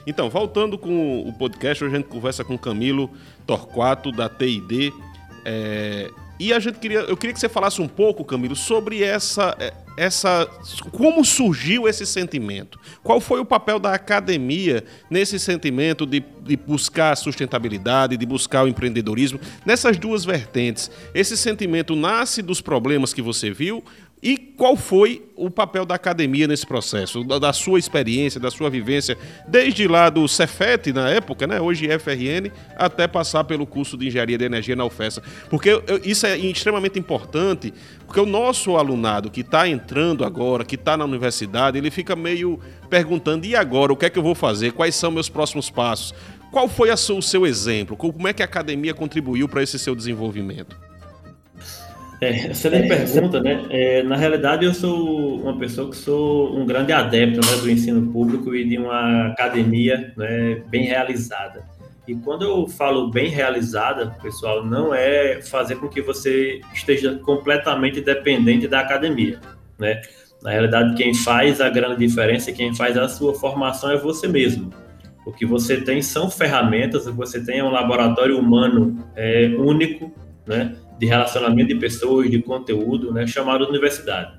Então, 0.10 0.28
voltando 0.28 0.76
com 0.76 1.22
o 1.22 1.32
podcast, 1.32 1.84
hoje 1.84 1.94
a 1.94 1.98
gente 2.00 2.10
conversa 2.10 2.44
com 2.44 2.58
Camilo 2.58 3.12
Torquato, 3.46 4.12
da 4.12 4.28
TID. 4.28 4.92
É, 5.46 6.10
e 6.40 6.52
a 6.52 6.60
gente 6.60 6.80
queria, 6.80 7.02
eu 7.02 7.16
queria 7.16 7.32
que 7.32 7.40
você 7.40 7.48
falasse 7.48 7.80
um 7.80 7.88
pouco, 7.88 8.26
Camilo, 8.26 8.56
sobre 8.56 9.04
essa, 9.04 9.56
é, 9.60 9.72
essa. 9.96 10.50
Como 10.92 11.24
surgiu 11.24 11.88
esse 11.88 12.08
sentimento? 12.08 12.80
Qual 13.04 13.22
foi 13.22 13.40
o 13.40 13.46
papel 13.46 13.78
da 13.78 13.94
academia 13.94 14.84
nesse 15.12 15.40
sentimento 15.40 16.08
de, 16.08 16.24
de 16.42 16.58
buscar 16.58 17.12
a 17.12 17.16
sustentabilidade, 17.16 18.18
de 18.18 18.26
buscar 18.26 18.64
o 18.64 18.68
empreendedorismo, 18.68 19.40
nessas 19.64 19.96
duas 19.96 20.26
vertentes? 20.26 20.90
Esse 21.14 21.38
sentimento 21.38 21.96
nasce 21.96 22.42
dos 22.42 22.62
problemas 22.62 23.14
que 23.14 23.22
você 23.22 23.52
viu 23.52 23.84
e 24.22 24.38
qual 24.38 24.76
foi 24.76 25.26
o 25.34 25.50
papel 25.50 25.86
da 25.86 25.96
academia 25.96 26.46
nesse 26.46 26.66
processo, 26.66 27.24
da, 27.24 27.54
sua 27.54 27.80
experiência, 27.80 28.38
da 28.38 28.52
sua 28.52 28.70
vivência, 28.70 29.18
desde 29.48 29.88
lá 29.88 30.10
do 30.10 30.28
Cefet 30.28 30.92
na 30.92 31.10
época, 31.10 31.48
né, 31.48 31.62
hoje 31.62 31.88
FRN, 31.98 32.52
até 32.76 33.08
passar 33.08 33.46
pelo 33.46 33.66
curso 33.66 33.98
de 33.98 34.08
Engenharia 34.08 34.38
de 34.38 34.44
Energia 34.44 34.76
na 34.76 34.84
UFESA? 34.84 35.24
Porque 35.50 35.82
isso 36.04 36.26
é 36.26 36.38
extremamente 36.38 37.00
importante, 37.00 37.74
porque 38.06 38.20
o 38.20 38.26
nosso 38.26 38.76
alunado 38.76 39.32
que 39.32 39.40
está 39.40 39.70
entrando 39.70 40.26
agora, 40.26 40.66
que 40.66 40.76
está 40.76 40.98
na 40.98 41.06
universidade, 41.06 41.78
ele 41.78 41.90
fica 41.90 42.14
meio 42.14 42.60
perguntando: 42.90 43.46
e 43.46 43.56
agora? 43.56 43.94
O 43.94 43.96
que 43.96 44.06
é 44.06 44.10
que 44.10 44.20
eu 44.20 44.24
vou 44.24 44.36
fazer? 44.36 44.74
Quais 44.74 44.96
são 44.96 45.12
meus 45.12 45.30
próximos 45.30 45.70
passos? 45.70 46.14
Qual 46.52 46.68
foi 46.68 46.90
o 46.92 47.22
seu 47.22 47.46
exemplo? 47.46 47.96
Como 47.96 48.28
é 48.28 48.34
que 48.34 48.42
a 48.42 48.46
academia 48.46 48.94
contribuiu 48.94 49.48
para 49.48 49.64
esse 49.64 49.80
seu 49.80 49.96
desenvolvimento? 49.96 50.89
É, 52.22 52.48
excelente 52.52 52.92
é, 52.92 52.98
pergunta, 52.98 53.42
né? 53.42 53.66
É, 53.70 54.04
na 54.04 54.18
realidade, 54.18 54.66
eu 54.66 54.74
sou 54.74 55.42
uma 55.42 55.58
pessoa 55.58 55.90
que 55.90 55.96
sou 55.96 56.58
um 56.58 56.66
grande 56.66 56.92
adepto 56.92 57.40
né, 57.40 57.62
do 57.62 57.70
ensino 57.70 58.12
público 58.12 58.54
e 58.54 58.68
de 58.68 58.78
uma 58.78 59.28
academia 59.28 60.14
né, 60.18 60.62
bem 60.70 60.84
realizada. 60.84 61.64
E 62.06 62.16
quando 62.16 62.44
eu 62.44 62.68
falo 62.68 63.10
bem 63.10 63.30
realizada, 63.30 64.08
pessoal, 64.22 64.66
não 64.66 64.94
é 64.94 65.42
fazer 65.42 65.76
com 65.76 65.88
que 65.88 66.02
você 66.02 66.60
esteja 66.74 67.16
completamente 67.20 68.02
dependente 68.02 68.68
da 68.68 68.80
academia, 68.80 69.40
né? 69.78 70.02
Na 70.42 70.52
realidade, 70.52 70.96
quem 70.96 71.14
faz 71.14 71.62
a 71.62 71.70
grande 71.70 72.06
diferença, 72.06 72.52
quem 72.52 72.74
faz 72.74 72.98
a 72.98 73.08
sua 73.08 73.36
formação 73.36 73.92
é 73.92 73.98
você 73.98 74.28
mesmo. 74.28 74.74
O 75.26 75.32
que 75.32 75.46
você 75.46 75.82
tem 75.82 76.02
são 76.02 76.32
ferramentas, 76.32 77.06
você 77.06 77.44
tem 77.44 77.60
é 77.60 77.64
um 77.64 77.70
laboratório 77.70 78.40
humano 78.40 79.06
é, 79.16 79.48
único, 79.58 80.12
né? 80.48 80.76
De 81.00 81.06
relacionamento 81.06 81.70
de 81.70 81.76
pessoas, 81.76 82.30
de 82.30 82.42
conteúdo, 82.42 83.14
né, 83.14 83.26
chamado 83.26 83.68
universidade. 83.68 84.34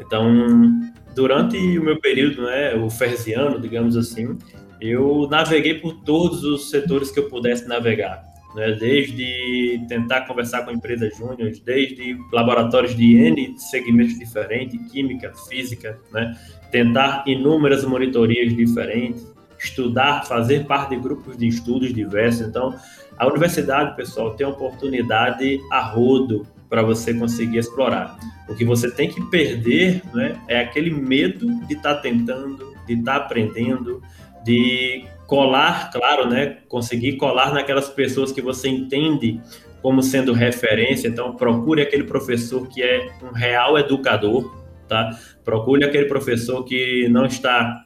Então, 0.00 0.80
durante 1.14 1.56
o 1.78 1.84
meu 1.84 2.00
período, 2.00 2.42
né, 2.42 2.74
o 2.74 2.90
ferziano, 2.90 3.60
digamos 3.60 3.96
assim, 3.96 4.36
eu 4.80 5.28
naveguei 5.30 5.74
por 5.74 5.92
todos 6.02 6.42
os 6.42 6.70
setores 6.70 7.10
que 7.10 7.20
eu 7.20 7.28
pudesse 7.28 7.68
navegar, 7.68 8.24
né, 8.54 8.72
desde 8.72 9.84
tentar 9.88 10.22
conversar 10.22 10.64
com 10.64 10.72
empresas 10.72 11.16
júniores, 11.16 11.60
desde 11.60 12.16
laboratórios 12.32 12.96
de 12.96 13.14
N 13.16 13.54
segmentos 13.58 14.18
diferentes, 14.18 14.90
química, 14.90 15.32
física, 15.48 15.98
né, 16.12 16.36
tentar 16.72 17.24
inúmeras 17.26 17.84
monitorias 17.84 18.56
diferentes, 18.56 19.30
estudar, 19.58 20.26
fazer 20.26 20.64
parte 20.64 20.96
de 20.96 21.02
grupos 21.02 21.36
de 21.36 21.46
estudos 21.46 21.92
diversos. 21.92 22.46
Então, 22.48 22.74
a 23.20 23.26
universidade, 23.26 23.94
pessoal, 23.96 24.30
tem 24.34 24.46
oportunidade 24.46 25.60
a 25.70 25.82
rodo 25.82 26.46
para 26.70 26.82
você 26.82 27.12
conseguir 27.12 27.58
explorar. 27.58 28.18
O 28.48 28.54
que 28.54 28.64
você 28.64 28.90
tem 28.90 29.10
que 29.10 29.20
perder 29.28 30.00
né, 30.14 30.40
é 30.48 30.60
aquele 30.60 30.90
medo 30.90 31.46
de 31.66 31.74
estar 31.74 31.96
tá 31.96 32.00
tentando, 32.00 32.74
de 32.86 32.94
estar 32.94 33.18
tá 33.18 33.26
aprendendo, 33.26 34.02
de 34.42 35.04
colar, 35.26 35.90
claro, 35.92 36.30
né, 36.30 36.60
conseguir 36.66 37.18
colar 37.18 37.52
naquelas 37.52 37.90
pessoas 37.90 38.32
que 38.32 38.40
você 38.40 38.70
entende 38.70 39.38
como 39.82 40.02
sendo 40.02 40.32
referência. 40.32 41.06
Então, 41.06 41.36
procure 41.36 41.82
aquele 41.82 42.04
professor 42.04 42.66
que 42.68 42.82
é 42.82 43.10
um 43.22 43.34
real 43.34 43.78
educador, 43.78 44.50
tá? 44.88 45.10
Procure 45.44 45.84
aquele 45.84 46.06
professor 46.06 46.64
que 46.64 47.06
não 47.10 47.26
está 47.26 47.84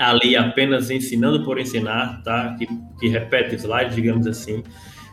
ali 0.00 0.34
apenas 0.34 0.90
ensinando 0.90 1.44
por 1.44 1.60
ensinar, 1.60 2.22
tá? 2.22 2.56
Que, 2.58 2.66
que 2.98 3.08
repete 3.08 3.54
slides, 3.56 3.94
digamos 3.94 4.26
assim. 4.26 4.64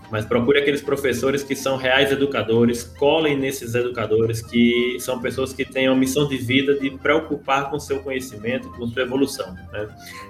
Mas 0.10 0.26
procure 0.26 0.60
aqueles 0.60 0.82
professores 0.82 1.44
que 1.44 1.54
são 1.54 1.76
reais 1.76 2.10
educadores, 2.14 2.84
colhem 2.84 3.38
nesses 3.38 3.76
educadores 3.76 4.42
que 4.42 4.96
são 5.02 5.20
pessoas 5.20 5.52
que 5.52 5.66
têm 5.66 5.88
a 5.88 5.94
missão 5.94 6.26
de 6.30 6.38
vida 6.38 6.80
de 6.80 6.92
preocupar 6.92 7.70
com 7.70 7.78
seu 7.78 8.00
conhecimento, 8.00 8.70
com 8.70 8.88
sua 8.88 9.02
evolução. 9.02 9.54
Né? 9.74 9.90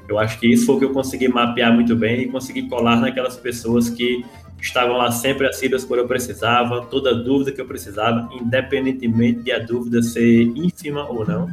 Eu 0.09 0.17
acho 0.17 0.39
que 0.39 0.47
isso 0.47 0.65
foi 0.65 0.75
o 0.75 0.79
que 0.79 0.85
eu 0.85 0.93
consegui 0.93 1.27
mapear 1.27 1.71
muito 1.71 1.95
bem 1.95 2.21
e 2.21 2.27
consegui 2.27 2.67
colar 2.67 2.99
naquelas 2.99 3.37
pessoas 3.37 3.87
que 3.87 4.25
estavam 4.59 4.97
lá 4.97 5.11
sempre 5.11 5.45
assíduas 5.45 5.85
quando 5.85 5.99
eu 5.99 6.07
precisava, 6.07 6.83
toda 6.87 7.13
dúvida 7.13 7.51
que 7.51 7.61
eu 7.61 7.67
precisava, 7.67 8.27
independentemente 8.33 9.43
de 9.43 9.51
a 9.51 9.59
dúvida 9.59 10.01
ser 10.01 10.41
ínfima 10.41 11.07
ou 11.07 11.23
não 11.23 11.47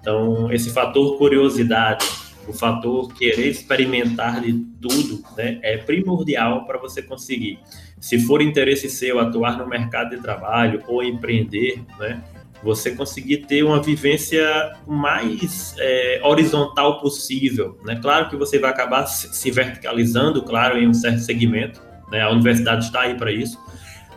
então, 0.00 0.52
esse 0.52 0.70
fator 0.70 1.18
curiosidade, 1.18 2.06
o 2.46 2.52
fator 2.52 3.12
querer 3.14 3.48
experimentar 3.48 4.40
de 4.40 4.52
tudo, 4.80 5.22
né, 5.36 5.58
é 5.62 5.76
primordial 5.76 6.64
para 6.64 6.78
você 6.78 7.02
conseguir. 7.02 7.58
Se 8.00 8.18
for 8.20 8.40
interesse 8.40 8.88
seu 8.88 9.18
atuar 9.18 9.58
no 9.58 9.68
mercado 9.68 10.10
de 10.10 10.22
trabalho 10.22 10.82
ou 10.86 11.02
empreender, 11.02 11.82
né, 11.98 12.22
você 12.62 12.94
conseguir 12.94 13.38
ter 13.38 13.62
uma 13.62 13.82
vivência 13.82 14.72
mais 14.86 15.74
é, 15.78 16.20
horizontal 16.22 17.00
possível. 17.00 17.78
Né? 17.84 17.98
Claro 18.00 18.28
que 18.28 18.36
você 18.36 18.58
vai 18.58 18.70
acabar 18.70 19.06
se 19.06 19.50
verticalizando, 19.50 20.42
claro, 20.42 20.78
em 20.78 20.88
um 20.88 20.94
certo 20.94 21.20
segmento. 21.20 21.80
Né? 22.10 22.22
A 22.22 22.30
universidade 22.30 22.86
está 22.86 23.02
aí 23.02 23.14
para 23.14 23.30
isso 23.30 23.58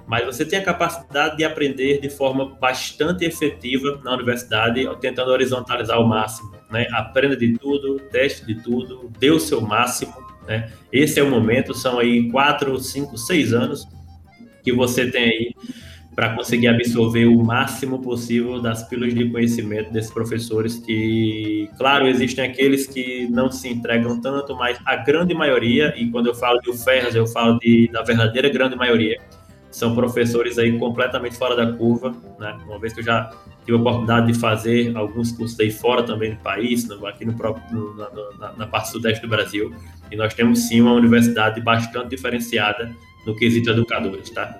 mas 0.09 0.25
você 0.25 0.43
tem 0.43 0.57
a 0.57 0.63
capacidade 0.63 1.37
de 1.37 1.43
aprender 1.43 2.01
de 2.01 2.09
forma 2.09 2.57
bastante 2.59 3.23
efetiva 3.23 4.01
na 4.03 4.15
universidade, 4.15 4.89
tentando 4.99 5.29
horizontalizar 5.29 5.97
ao 5.97 6.07
máximo. 6.07 6.51
Né? 6.71 6.87
Aprenda 6.93 7.37
de 7.37 7.55
tudo, 7.59 7.99
teste 8.11 8.43
de 8.43 8.55
tudo, 8.55 9.11
dê 9.19 9.29
o 9.29 9.39
seu 9.39 9.61
máximo. 9.61 10.15
Né? 10.47 10.67
Esse 10.91 11.19
é 11.19 11.23
o 11.23 11.29
momento, 11.29 11.75
são 11.75 11.99
aí 11.99 12.27
quatro, 12.31 12.79
cinco, 12.79 13.19
seis 13.19 13.53
anos 13.53 13.87
que 14.63 14.73
você 14.73 15.11
tem 15.11 15.25
aí 15.25 15.55
para 16.15 16.35
conseguir 16.35 16.69
absorver 16.69 17.27
o 17.27 17.43
máximo 17.43 18.01
possível 18.01 18.59
das 18.59 18.81
pílulas 18.89 19.13
de 19.13 19.29
conhecimento 19.29 19.93
desses 19.93 20.11
professores 20.11 20.79
que, 20.79 21.69
claro, 21.77 22.07
existem 22.07 22.45
aqueles 22.45 22.87
que 22.87 23.27
não 23.29 23.51
se 23.51 23.69
entregam 23.69 24.19
tanto, 24.19 24.55
mas 24.55 24.79
a 24.87 24.95
grande 24.95 25.35
maioria, 25.35 25.93
e 25.95 26.09
quando 26.09 26.27
eu 26.27 26.35
falo 26.35 26.59
de 26.61 26.71
UFERRAS, 26.71 27.13
eu 27.13 27.27
falo 27.27 27.59
de, 27.59 27.87
da 27.91 28.01
verdadeira 28.01 28.49
grande 28.49 28.75
maioria, 28.75 29.21
são 29.71 29.95
professores 29.95 30.57
aí 30.57 30.77
completamente 30.77 31.35
fora 31.37 31.55
da 31.55 31.71
curva, 31.73 32.15
né? 32.39 32.57
Uma 32.65 32.79
vez 32.79 32.93
que 32.93 33.01
eu 33.01 33.03
já 33.03 33.29
tive 33.65 33.77
a 33.77 33.81
oportunidade 33.81 34.31
de 34.31 34.39
fazer 34.39 34.95
alguns 34.95 35.31
cursos 35.31 35.59
aí 35.59 35.71
fora 35.71 36.03
também 36.03 36.31
do 36.33 36.39
país, 36.41 36.89
aqui 37.05 37.25
no 37.25 37.33
próprio, 37.33 37.63
no, 37.71 37.95
na, 38.37 38.53
na, 38.53 38.67
parte 38.67 38.89
sudeste 38.89 39.21
do 39.21 39.27
Brasil, 39.27 39.73
e 40.11 40.15
nós 40.15 40.33
temos 40.33 40.67
sim 40.67 40.81
uma 40.81 40.93
universidade 40.93 41.61
bastante 41.61 42.09
diferenciada 42.09 42.91
no 43.25 43.35
quesito 43.35 43.69
educadores, 43.69 44.29
tá? 44.31 44.59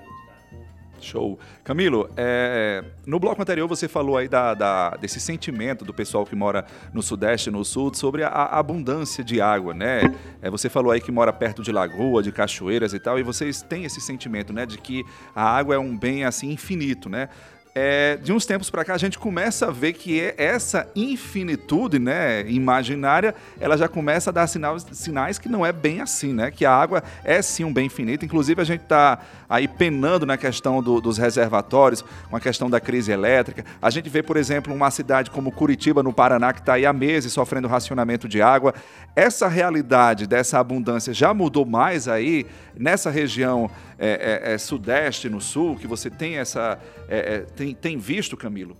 Show. 1.04 1.38
Camilo, 1.64 2.10
é, 2.16 2.84
no 3.06 3.18
bloco 3.18 3.40
anterior 3.40 3.68
você 3.68 3.88
falou 3.88 4.16
aí 4.16 4.28
da, 4.28 4.54
da, 4.54 4.90
desse 4.90 5.20
sentimento 5.20 5.84
do 5.84 5.92
pessoal 5.92 6.24
que 6.24 6.34
mora 6.36 6.64
no 6.92 7.02
Sudeste 7.02 7.48
e 7.48 7.52
no 7.52 7.64
Sul 7.64 7.92
sobre 7.94 8.22
a, 8.22 8.28
a, 8.28 8.58
abundância 8.58 9.22
de 9.22 9.40
água, 9.40 9.74
né? 9.74 10.14
É, 10.42 10.50
você 10.50 10.68
falou 10.68 10.92
aí 10.92 11.00
que 11.00 11.12
mora 11.12 11.32
perto 11.32 11.62
de 11.62 11.72
lagoa, 11.72 12.22
de 12.22 12.32
cachoeiras 12.32 12.92
e 12.92 13.00
tal, 13.00 13.18
e 13.18 13.22
vocês 13.22 13.62
têm 13.62 13.84
esse 13.84 14.00
sentimento, 14.00 14.52
né, 14.52 14.66
de 14.66 14.78
que 14.78 15.04
a 15.34 15.42
água 15.42 15.74
é 15.74 15.78
um 15.78 15.96
bem 15.96 16.24
assim 16.24 16.50
infinito, 16.50 17.08
né? 17.08 17.28
É, 17.74 18.16
de 18.16 18.32
uns 18.32 18.44
tempos 18.44 18.68
para 18.68 18.84
cá 18.84 18.94
a 18.94 18.98
gente 18.98 19.18
começa 19.18 19.68
a 19.68 19.70
ver 19.70 19.92
que 19.92 20.20
é 20.20 20.34
essa 20.36 20.88
infinitude, 20.94 21.98
né, 21.98 22.48
imaginária, 22.48 23.34
ela 23.60 23.76
já 23.76 23.88
começa 23.88 24.30
a 24.30 24.32
dar 24.32 24.46
sinais, 24.46 24.86
sinais 24.92 25.38
que 25.38 25.48
não 25.48 25.64
é 25.64 25.72
bem 25.72 26.00
assim, 26.00 26.32
né, 26.32 26.50
que 26.50 26.64
a 26.64 26.74
água 26.74 27.02
é 27.24 27.40
sim 27.40 27.64
um 27.64 27.72
bem 27.72 27.86
infinito. 27.86 28.24
Inclusive 28.24 28.60
a 28.60 28.64
gente 28.64 28.82
está 28.82 29.20
aí 29.48 29.68
penando 29.68 30.26
na 30.26 30.36
questão 30.36 30.82
do, 30.82 31.00
dos 31.00 31.18
reservatórios, 31.18 32.04
com 32.28 32.36
a 32.36 32.40
questão 32.40 32.68
da 32.68 32.80
crise 32.80 33.12
elétrica. 33.12 33.64
A 33.80 33.90
gente 33.90 34.08
vê, 34.08 34.22
por 34.22 34.36
exemplo, 34.36 34.74
uma 34.74 34.90
cidade 34.90 35.30
como 35.30 35.52
Curitiba, 35.52 36.02
no 36.02 36.12
Paraná, 36.12 36.52
que 36.52 36.60
está 36.60 36.74
aí 36.74 36.86
há 36.86 36.92
meses 36.92 37.32
sofrendo 37.32 37.68
racionamento 37.68 38.28
de 38.28 38.42
água. 38.42 38.74
Essa 39.14 39.48
realidade 39.48 40.26
dessa 40.26 40.58
abundância 40.58 41.12
já 41.12 41.34
mudou 41.34 41.66
mais 41.66 42.08
aí 42.08 42.46
nessa 42.76 43.10
região 43.10 43.70
é, 44.00 44.48
é, 44.48 44.54
é, 44.54 44.58
sudeste, 44.58 45.28
no 45.28 45.42
sul, 45.42 45.76
que 45.76 45.86
você 45.86 46.08
tem 46.08 46.38
essa. 46.38 46.78
É, 47.06 47.34
é, 47.34 47.38
tem, 47.40 47.74
tem 47.74 47.98
visto, 47.98 48.34
Camilo? 48.34 48.74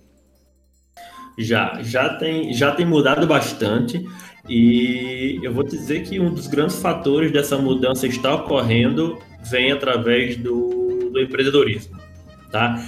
Já, 1.37 1.79
já 1.83 2.15
tem, 2.15 2.51
já 2.51 2.71
tem 2.71 2.87
mudado 2.87 3.27
bastante. 3.27 4.03
E 4.49 5.39
eu 5.43 5.53
vou 5.53 5.63
dizer 5.63 6.01
que 6.01 6.19
um 6.19 6.33
dos 6.33 6.47
grandes 6.47 6.81
fatores 6.81 7.31
dessa 7.31 7.55
mudança 7.55 8.07
está 8.07 8.33
ocorrendo 8.33 9.19
vem 9.43 9.71
através 9.71 10.35
do, 10.35 11.11
do 11.13 11.21
empreendedorismo, 11.21 11.99
tá? 12.51 12.83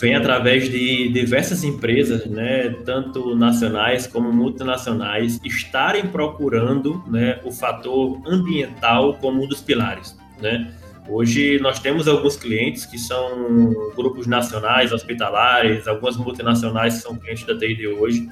Vem 0.00 0.14
através 0.14 0.68
de 0.68 1.08
diversas 1.10 1.62
empresas, 1.62 2.26
né, 2.26 2.70
tanto 2.84 3.36
nacionais 3.36 4.06
como 4.06 4.32
multinacionais, 4.32 5.38
estarem 5.44 6.08
procurando, 6.08 7.02
né, 7.06 7.38
o 7.44 7.52
fator 7.52 8.20
ambiental 8.26 9.14
como 9.14 9.44
um 9.44 9.46
dos 9.46 9.60
pilares, 9.60 10.18
né? 10.40 10.74
Hoje 11.08 11.58
nós 11.60 11.78
temos 11.78 12.08
alguns 12.08 12.36
clientes 12.36 12.86
que 12.86 12.98
são 12.98 13.72
grupos 13.94 14.26
nacionais, 14.26 14.90
hospitalares, 14.90 15.86
algumas 15.86 16.16
multinacionais 16.16 16.96
que 16.96 17.02
são 17.02 17.16
clientes 17.16 17.44
da 17.44 17.56
TID 17.56 17.86
hoje, 17.88 18.26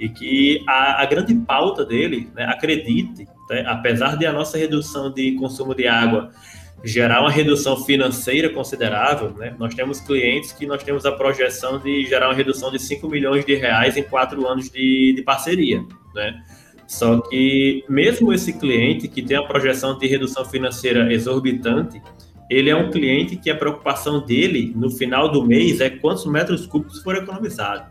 e 0.00 0.08
que 0.08 0.64
a, 0.66 1.02
a 1.02 1.06
grande 1.06 1.34
pauta 1.34 1.84
dele, 1.84 2.30
né, 2.34 2.44
acredite, 2.44 3.28
né, 3.48 3.64
apesar 3.66 4.16
de 4.16 4.26
a 4.26 4.32
nossa 4.32 4.56
redução 4.56 5.12
de 5.12 5.32
consumo 5.32 5.74
de 5.74 5.86
água 5.86 6.30
gerar 6.82 7.20
uma 7.20 7.30
redução 7.30 7.82
financeira 7.84 8.50
considerável, 8.50 9.30
né, 9.34 9.54
nós 9.58 9.74
temos 9.74 10.00
clientes 10.00 10.52
que 10.52 10.66
nós 10.66 10.82
temos 10.82 11.06
a 11.06 11.12
projeção 11.12 11.78
de 11.78 12.04
gerar 12.06 12.28
uma 12.28 12.34
redução 12.34 12.70
de 12.70 12.78
5 12.78 13.08
milhões 13.08 13.44
de 13.44 13.54
reais 13.54 13.96
em 13.96 14.02
quatro 14.02 14.46
anos 14.46 14.70
de, 14.70 15.14
de 15.14 15.22
parceria, 15.22 15.82
né? 16.14 16.42
Só 16.86 17.20
que 17.20 17.84
mesmo 17.88 18.32
esse 18.32 18.52
cliente 18.52 19.08
que 19.08 19.22
tem 19.22 19.36
a 19.36 19.42
projeção 19.42 19.98
de 19.98 20.06
redução 20.06 20.44
financeira 20.44 21.12
exorbitante, 21.12 22.00
ele 22.50 22.70
é 22.70 22.76
um 22.76 22.90
cliente 22.90 23.36
que 23.36 23.50
a 23.50 23.56
preocupação 23.56 24.24
dele 24.24 24.72
no 24.76 24.90
final 24.90 25.30
do 25.30 25.44
mês 25.44 25.80
é 25.80 25.88
quantos 25.88 26.26
metros 26.26 26.66
cúbicos 26.66 27.02
foram 27.02 27.20
economizados. 27.20 27.86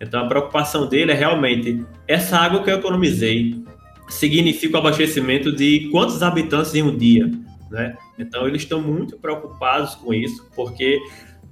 Então 0.00 0.24
a 0.24 0.28
preocupação 0.28 0.86
dele 0.86 1.12
é 1.12 1.14
realmente 1.14 1.84
essa 2.08 2.38
água 2.38 2.62
que 2.62 2.70
eu 2.70 2.78
economizei 2.78 3.62
significa 4.08 4.76
o 4.76 4.80
abastecimento 4.80 5.54
de 5.54 5.88
quantos 5.90 6.22
habitantes 6.22 6.74
em 6.74 6.82
um 6.82 6.96
dia, 6.96 7.30
né? 7.70 7.96
Então 8.18 8.48
eles 8.48 8.62
estão 8.62 8.80
muito 8.80 9.18
preocupados 9.18 9.94
com 9.94 10.12
isso, 10.14 10.50
porque 10.56 10.98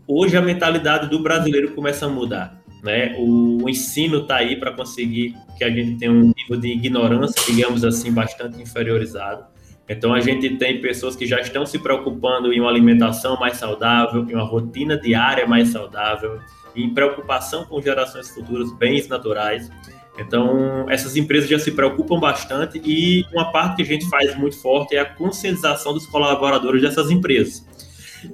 hoje 0.07 0.37
a 0.37 0.43
mentalidade 0.43 1.09
do 1.11 1.23
brasileiro 1.23 1.73
começa 1.75 2.07
a 2.07 2.09
mudar. 2.09 2.58
Né? 2.83 3.15
O, 3.19 3.65
o 3.65 3.69
ensino 3.69 4.19
está 4.19 4.37
aí 4.37 4.57
para 4.57 4.73
conseguir 4.73 5.35
que 5.57 5.65
a 5.65 5.71
gente 5.71 5.99
tenha 5.99 6.13
um 6.13 6.33
nível 6.37 6.57
de 6.61 6.69
ignorância, 6.69 7.43
digamos 7.45 7.85
assim, 7.85 8.13
bastante 8.13 8.61
inferiorizado. 8.61 9.45
Então, 9.89 10.13
a 10.13 10.21
gente 10.21 10.57
tem 10.57 10.81
pessoas 10.81 11.17
que 11.17 11.27
já 11.27 11.41
estão 11.41 11.65
se 11.65 11.79
preocupando 11.79 12.53
em 12.53 12.61
uma 12.61 12.69
alimentação 12.69 13.39
mais 13.39 13.57
saudável, 13.57 14.25
em 14.29 14.35
uma 14.35 14.45
rotina 14.45 14.99
diária 14.99 15.47
mais 15.47 15.71
saudável, 15.71 16.41
em 16.77 16.93
preocupação 16.93 17.65
com 17.65 17.81
gerações 17.81 18.29
futuras, 18.29 18.71
bens 18.75 19.09
naturais. 19.09 19.71
Então, 20.19 20.91
essas 20.91 21.17
empresas 21.17 21.49
já 21.49 21.59
se 21.59 21.71
preocupam 21.71 22.19
bastante 22.19 22.81
e 22.85 23.25
uma 23.33 23.51
parte 23.51 23.77
que 23.77 23.83
a 23.83 23.87
gente 23.87 24.09
faz 24.09 24.37
muito 24.37 24.61
forte 24.61 24.97
é 24.97 25.01
a 25.01 25.05
conscientização 25.05 25.95
dos 25.95 26.07
colaboradores 26.07 26.83
dessas 26.83 27.11
empresas. 27.11 27.67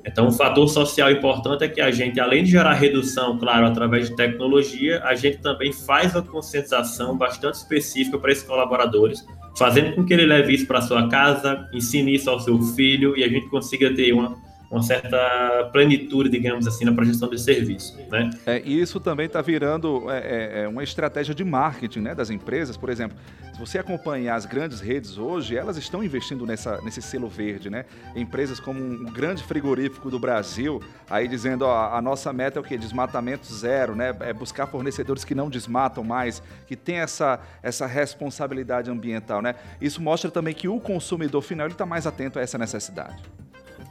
Então, 0.05 0.29
um 0.29 0.33
fator 0.33 0.69
social 0.69 1.11
importante 1.11 1.65
é 1.65 1.69
que 1.69 1.81
a 1.81 1.91
gente, 1.91 2.19
além 2.21 2.45
de 2.45 2.51
gerar 2.51 2.75
redução, 2.75 3.39
claro, 3.39 3.67
através 3.67 4.09
de 4.09 4.17
tecnologia, 4.17 5.03
a 5.05 5.15
gente 5.15 5.39
também 5.39 5.73
faz 5.73 6.15
uma 6.15 6.23
conscientização 6.23 7.17
bastante 7.17 7.55
específica 7.55 8.19
para 8.19 8.33
esses 8.33 8.45
colaboradores, 8.45 9.27
fazendo 9.57 9.95
com 9.95 10.05
que 10.05 10.13
ele 10.13 10.27
leve 10.27 10.55
isso 10.55 10.67
para 10.67 10.81
sua 10.81 11.09
casa, 11.09 11.69
ensine 11.73 12.15
isso 12.15 12.29
ao 12.31 12.41
seu 12.41 12.61
filho 12.75 13.17
e 13.17 13.25
a 13.25 13.29
gente 13.29 13.49
consiga 13.49 13.93
ter 13.95 14.13
uma 14.13 14.37
uma 14.71 14.83
certa 14.83 15.69
plenitude, 15.73 16.29
digamos 16.29 16.67
assim, 16.67 16.85
na 16.85 16.93
projeção 16.93 17.29
de 17.29 17.41
serviço. 17.41 17.97
Né? 18.11 18.31
É, 18.47 18.63
e 18.65 18.81
isso 18.81 18.99
também 18.99 19.27
está 19.27 19.41
virando 19.41 20.11
é, 20.11 20.19
é, 20.19 20.63
é, 20.63 20.69
uma 20.69 20.83
estratégia 20.83 21.35
de 21.35 21.45
marketing 21.45 22.01
né, 22.01 22.15
das 22.15 22.31
empresas. 22.31 22.77
Por 22.77 22.91
exemplo, 22.91 23.17
se 23.53 23.59
você 23.61 23.79
acompanhar 23.79 24.35
as 24.35 24.47
grandes 24.47 24.81
redes 24.81 25.17
hoje, 25.17 25.57
elas 25.57 25.77
estão 25.77 26.03
investindo 26.03 26.45
nessa, 26.45 26.81
nesse 26.83 27.01
selo 27.01 27.29
verde. 27.29 27.71
Né? 27.71 27.85
Empresas 28.17 28.59
como 28.59 28.83
um 28.83 29.05
grande 29.05 29.43
frigorífico 29.43 30.11
do 30.11 30.19
Brasil, 30.19 30.83
aí 31.09 31.29
dizendo 31.29 31.63
ó, 31.63 31.95
a 31.95 32.03
nossa 32.03 32.33
meta 32.33 32.59
é 32.59 32.61
o 32.61 32.65
quê? 32.65 32.77
Desmatamento 32.77 33.53
zero, 33.53 33.95
né? 33.95 34.15
é 34.21 34.33
buscar 34.33 34.67
fornecedores 34.67 35.25
que 35.25 35.35
não 35.35 35.49
desmatam 35.49 36.03
mais, 36.03 36.43
que 36.67 36.75
tem 36.75 36.97
essa, 36.97 37.41
essa 37.63 37.87
responsabilidade 37.87 38.91
ambiental. 38.91 39.41
Né? 39.41 39.55
Isso 39.81 40.03
mostra 40.03 40.31
também 40.31 40.55
que 40.55 40.69
o 40.69 40.81
consumidor 40.81 41.43
final 41.43 41.69
está 41.69 41.87
mais 41.87 42.07
atento 42.07 42.39
a 42.39 42.43
essa 42.43 42.59
necessidade. 42.59 43.23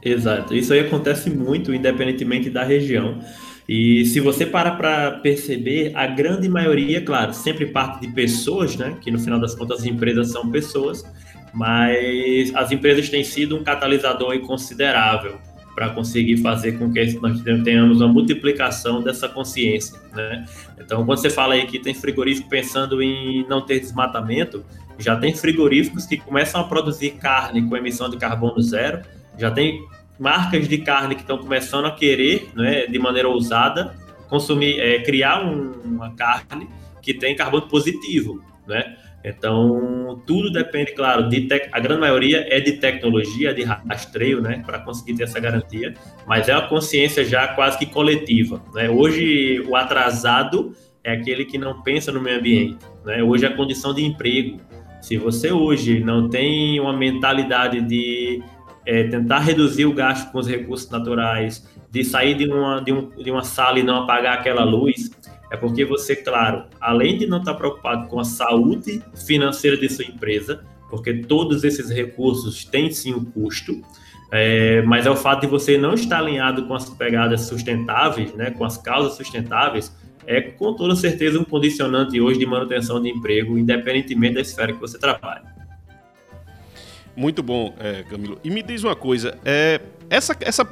Exato. 0.04 0.54
Isso 0.54 0.72
aí 0.72 0.80
acontece 0.80 1.30
muito, 1.30 1.74
independentemente 1.74 2.50
da 2.50 2.62
região. 2.62 3.18
E 3.66 4.04
se 4.04 4.20
você 4.20 4.44
parar 4.44 4.72
para 4.72 5.12
perceber, 5.12 5.92
a 5.94 6.06
grande 6.06 6.48
maioria, 6.48 7.00
claro, 7.00 7.32
sempre 7.32 7.66
parte 7.66 8.06
de 8.06 8.12
pessoas, 8.12 8.76
né? 8.76 8.98
Que 9.00 9.10
no 9.10 9.18
final 9.18 9.40
das 9.40 9.54
contas 9.54 9.80
as 9.80 9.86
empresas 9.86 10.30
são 10.30 10.50
pessoas, 10.50 11.02
mas 11.52 12.54
as 12.54 12.70
empresas 12.70 13.08
têm 13.08 13.24
sido 13.24 13.56
um 13.56 13.64
catalisador 13.64 14.38
considerável 14.40 15.38
para 15.74 15.88
conseguir 15.88 16.36
fazer 16.36 16.78
com 16.78 16.92
que 16.92 17.18
nós 17.20 17.40
tenhamos 17.40 18.00
uma 18.00 18.12
multiplicação 18.12 19.02
dessa 19.02 19.28
consciência, 19.28 19.98
né? 20.14 20.44
Então, 20.78 21.04
quando 21.04 21.18
você 21.18 21.30
fala 21.30 21.54
aí 21.54 21.66
que 21.66 21.78
tem 21.78 21.94
frigorífico 21.94 22.48
pensando 22.48 23.02
em 23.02 23.44
não 23.48 23.62
ter 23.62 23.80
desmatamento, 23.80 24.64
já 24.98 25.16
tem 25.16 25.34
frigoríficos 25.34 26.06
que 26.06 26.18
começam 26.18 26.60
a 26.60 26.64
produzir 26.64 27.12
carne 27.12 27.66
com 27.66 27.76
emissão 27.76 28.08
de 28.08 28.16
carbono 28.18 28.60
zero, 28.60 29.00
já 29.36 29.50
tem 29.50 29.80
marcas 30.18 30.68
de 30.68 30.78
carne 30.78 31.14
que 31.14 31.22
estão 31.22 31.38
começando 31.38 31.86
a 31.86 31.90
querer, 31.90 32.48
né, 32.54 32.86
de 32.86 32.98
maneira 32.98 33.28
ousada, 33.28 33.94
consumir, 34.28 34.80
é, 34.80 35.00
criar 35.00 35.44
um, 35.44 35.72
uma 35.84 36.14
carne 36.14 36.68
que 37.02 37.12
tem 37.12 37.36
carbono 37.36 37.68
positivo, 37.68 38.42
né? 38.66 38.96
Então, 39.24 40.22
tudo 40.26 40.52
depende, 40.52 40.92
claro, 40.92 41.30
de 41.30 41.42
tec... 41.42 41.70
a 41.72 41.80
grande 41.80 42.02
maioria 42.02 42.46
é 42.46 42.60
de 42.60 42.72
tecnologia, 42.72 43.54
de 43.54 43.62
rastreio, 43.62 44.42
né, 44.42 44.62
para 44.66 44.78
conseguir 44.80 45.14
ter 45.14 45.22
essa 45.22 45.40
garantia, 45.40 45.94
mas 46.26 46.46
é 46.46 46.52
uma 46.52 46.68
consciência 46.68 47.24
já 47.24 47.48
quase 47.48 47.78
que 47.78 47.86
coletiva, 47.86 48.62
né? 48.74 48.90
Hoje, 48.90 49.64
o 49.66 49.74
atrasado 49.74 50.74
é 51.02 51.12
aquele 51.12 51.46
que 51.46 51.56
não 51.56 51.82
pensa 51.82 52.12
no 52.12 52.20
meio 52.20 52.38
ambiente, 52.38 52.76
né? 53.04 53.22
Hoje, 53.22 53.46
a 53.46 53.54
condição 53.54 53.94
de 53.94 54.04
emprego. 54.04 54.60
Se 55.00 55.16
você 55.16 55.52
hoje 55.52 56.00
não 56.00 56.28
tem 56.28 56.78
uma 56.80 56.94
mentalidade 56.94 57.80
de 57.80 58.42
é, 58.86 59.04
tentar 59.04 59.40
reduzir 59.40 59.86
o 59.86 59.92
gasto 59.92 60.30
com 60.30 60.38
os 60.38 60.48
recursos 60.48 60.88
naturais, 60.90 61.66
de 61.90 62.04
sair 62.04 62.34
de 62.34 62.46
uma, 62.46 62.80
de, 62.80 62.92
um, 62.92 63.10
de 63.10 63.30
uma 63.30 63.42
sala 63.42 63.78
e 63.78 63.82
não 63.82 64.02
apagar 64.02 64.38
aquela 64.38 64.64
luz, 64.64 65.10
é 65.50 65.56
porque 65.56 65.84
você, 65.84 66.16
claro, 66.16 66.64
além 66.80 67.16
de 67.16 67.26
não 67.26 67.38
estar 67.38 67.54
preocupado 67.54 68.08
com 68.08 68.18
a 68.18 68.24
saúde 68.24 69.02
financeira 69.26 69.76
de 69.76 69.88
sua 69.88 70.04
empresa, 70.04 70.64
porque 70.90 71.14
todos 71.14 71.62
esses 71.64 71.90
recursos 71.90 72.64
têm 72.64 72.90
sim 72.90 73.14
um 73.14 73.24
custo, 73.24 73.80
é, 74.32 74.82
mas 74.82 75.06
é 75.06 75.10
o 75.10 75.16
fato 75.16 75.42
de 75.42 75.46
você 75.46 75.78
não 75.78 75.94
estar 75.94 76.18
alinhado 76.18 76.66
com 76.66 76.74
as 76.74 76.90
pegadas 76.90 77.42
sustentáveis, 77.42 78.34
né, 78.34 78.50
com 78.50 78.64
as 78.64 78.76
causas 78.76 79.14
sustentáveis, 79.14 79.94
é 80.26 80.40
com 80.40 80.74
toda 80.74 80.96
certeza 80.96 81.38
um 81.38 81.44
condicionante 81.44 82.20
hoje 82.20 82.40
de 82.40 82.46
manutenção 82.46 83.00
de 83.00 83.10
emprego, 83.10 83.56
independentemente 83.56 84.34
da 84.34 84.40
esfera 84.40 84.72
que 84.72 84.80
você 84.80 84.98
trabalha. 84.98 85.53
Muito 87.16 87.42
bom, 87.42 87.74
é, 87.78 88.02
Camilo. 88.04 88.38
E 88.42 88.50
me 88.50 88.62
diz 88.62 88.82
uma 88.82 88.96
coisa, 88.96 89.38
é, 89.44 89.80
essa, 90.10 90.36
essa 90.40 90.64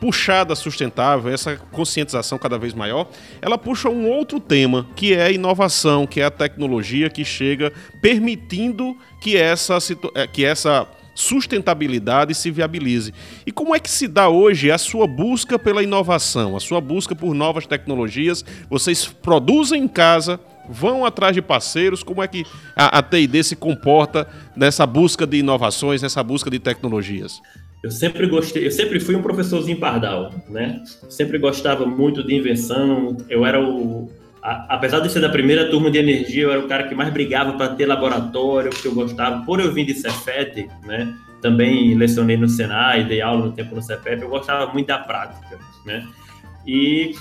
puxada 0.00 0.54
sustentável, 0.54 1.32
essa 1.32 1.56
conscientização 1.70 2.38
cada 2.38 2.58
vez 2.58 2.72
maior, 2.72 3.08
ela 3.42 3.58
puxa 3.58 3.90
um 3.90 4.08
outro 4.08 4.40
tema, 4.40 4.86
que 4.96 5.12
é 5.12 5.24
a 5.24 5.30
inovação, 5.30 6.06
que 6.06 6.20
é 6.20 6.24
a 6.24 6.30
tecnologia 6.30 7.10
que 7.10 7.24
chega 7.24 7.72
permitindo 8.00 8.96
que 9.20 9.36
essa, 9.36 9.76
é, 10.14 10.26
que 10.26 10.44
essa 10.44 10.88
sustentabilidade 11.14 12.34
se 12.34 12.50
viabilize. 12.50 13.12
E 13.44 13.52
como 13.52 13.74
é 13.74 13.78
que 13.78 13.90
se 13.90 14.08
dá 14.08 14.28
hoje 14.28 14.70
a 14.70 14.78
sua 14.78 15.06
busca 15.06 15.58
pela 15.58 15.82
inovação, 15.82 16.56
a 16.56 16.60
sua 16.60 16.80
busca 16.80 17.14
por 17.14 17.34
novas 17.34 17.66
tecnologias? 17.66 18.42
Vocês 18.70 19.06
produzem 19.06 19.84
em 19.84 19.88
casa, 19.88 20.40
vão 20.70 21.04
atrás 21.04 21.34
de 21.34 21.42
parceiros, 21.42 22.02
como 22.02 22.22
é 22.22 22.28
que 22.28 22.44
a, 22.76 22.98
a 22.98 23.02
TID 23.02 23.42
se 23.42 23.56
comporta 23.56 24.26
nessa 24.56 24.86
busca 24.86 25.26
de 25.26 25.38
inovações, 25.38 26.00
nessa 26.00 26.22
busca 26.22 26.50
de 26.50 26.58
tecnologias? 26.58 27.40
Eu 27.82 27.90
sempre 27.90 28.26
gostei, 28.26 28.66
eu 28.66 28.70
sempre 28.70 29.00
fui 29.00 29.16
um 29.16 29.22
professorzinho 29.22 29.78
pardal, 29.78 30.34
né? 30.48 30.82
Sempre 31.08 31.38
gostava 31.38 31.86
muito 31.86 32.22
de 32.22 32.34
invenção. 32.34 33.16
Eu 33.28 33.46
era 33.46 33.58
o, 33.58 34.10
a, 34.42 34.74
apesar 34.74 35.00
de 35.00 35.10
ser 35.10 35.20
da 35.20 35.30
primeira 35.30 35.70
turma 35.70 35.90
de 35.90 35.98
energia, 35.98 36.44
eu 36.44 36.52
era 36.52 36.60
o 36.60 36.68
cara 36.68 36.86
que 36.88 36.94
mais 36.94 37.10
brigava 37.10 37.54
para 37.54 37.74
ter 37.74 37.86
laboratório, 37.86 38.70
porque 38.70 38.86
eu 38.86 38.94
gostava. 38.94 39.44
Por 39.46 39.60
eu 39.60 39.72
vir 39.72 39.86
de 39.86 39.94
Cefet, 39.94 40.68
né? 40.84 41.14
Também 41.40 41.94
lecionei 41.94 42.36
no 42.36 42.48
Senai, 42.48 43.04
dei 43.04 43.22
aula 43.22 43.46
no 43.46 43.52
tempo 43.52 43.74
no 43.74 43.80
Cefet, 43.80 44.20
eu 44.20 44.28
gostava 44.28 44.70
muito 44.72 44.88
da 44.88 44.98
prática, 44.98 45.58
né? 45.86 46.06
E 46.66 47.14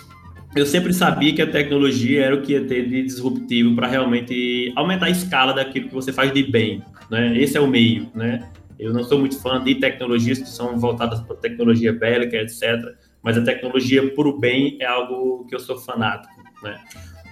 eu 0.56 0.66
sempre 0.66 0.94
sabia 0.94 1.34
que 1.34 1.42
a 1.42 1.48
tecnologia 1.48 2.26
era 2.26 2.36
o 2.36 2.42
que 2.42 2.54
ia 2.54 2.66
ter 2.66 2.88
de 2.88 3.04
disruptivo 3.04 3.76
para 3.76 3.88
realmente 3.88 4.72
aumentar 4.76 5.06
a 5.06 5.10
escala 5.10 5.54
daquilo 5.54 5.88
que 5.88 5.94
você 5.94 6.12
faz 6.12 6.34
de 6.34 6.44
bem, 6.44 6.84
né? 7.10 7.38
Esse 7.38 7.58
é 7.58 7.62
o 7.62 7.68
meio, 7.68 8.10
né? 8.16 8.50
Eu 8.80 8.94
não 8.94 9.04
sou 9.04 9.20
muito 9.20 9.40
fã 9.42 9.64
de 9.64 9.76
tecnologias 9.76 10.40
que 10.40 10.50
são 10.50 10.78
voltadas 10.80 11.20
para 11.22 11.36
tecnologia 11.36 11.94
bélica, 11.94 12.38
etc. 12.38 12.96
Mas 13.22 13.38
a 13.38 13.44
tecnologia 13.44 14.08
por 14.14 14.26
o 14.28 14.40
bem 14.40 14.78
é 14.80 14.86
algo 14.86 15.46
que 15.48 15.54
eu 15.54 15.60
sou 15.60 15.78
fanático, 15.78 16.34
né? 16.64 16.80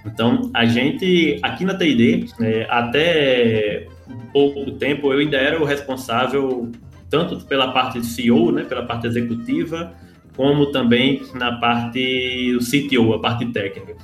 Então, 0.06 0.50
a 0.54 0.64
gente, 0.64 1.38
aqui 1.42 1.64
na 1.64 1.76
TID, 1.76 2.26
é, 2.40 2.66
até 2.70 3.88
pouco 4.32 4.70
tempo, 4.72 5.12
eu 5.12 5.18
ainda 5.18 5.36
era 5.36 5.60
o 5.60 5.64
responsável 5.64 6.70
tanto 7.10 7.44
pela 7.46 7.72
parte 7.72 8.00
de 8.00 8.06
CEO, 8.06 8.52
né, 8.52 8.64
pela 8.64 8.84
parte 8.84 9.06
executiva, 9.06 9.92
como 10.38 10.66
também 10.66 11.24
na 11.34 11.58
parte 11.58 12.52
do 12.52 12.60
CTO, 12.60 13.12
a 13.12 13.18
parte 13.18 13.44
técnica. 13.46 13.96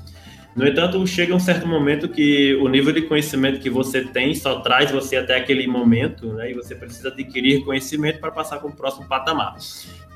No 0.57 0.66
entanto, 0.66 1.07
chega 1.07 1.33
um 1.33 1.38
certo 1.38 1.64
momento 1.64 2.09
que 2.09 2.57
o 2.57 2.66
nível 2.66 2.92
de 2.92 3.03
conhecimento 3.03 3.61
que 3.61 3.70
você 3.70 4.03
tem 4.03 4.35
só 4.35 4.59
traz 4.59 4.90
você 4.90 5.16
até 5.16 5.37
aquele 5.37 5.68
momento, 5.68 6.33
né? 6.33 6.51
E 6.51 6.55
você 6.55 6.75
precisa 6.75 7.09
adquirir 7.09 7.64
conhecimento 7.64 8.18
para 8.18 8.33
passar 8.33 8.59
para 8.59 8.68
o 8.68 8.73
próximo 8.73 9.07
patamar. 9.07 9.55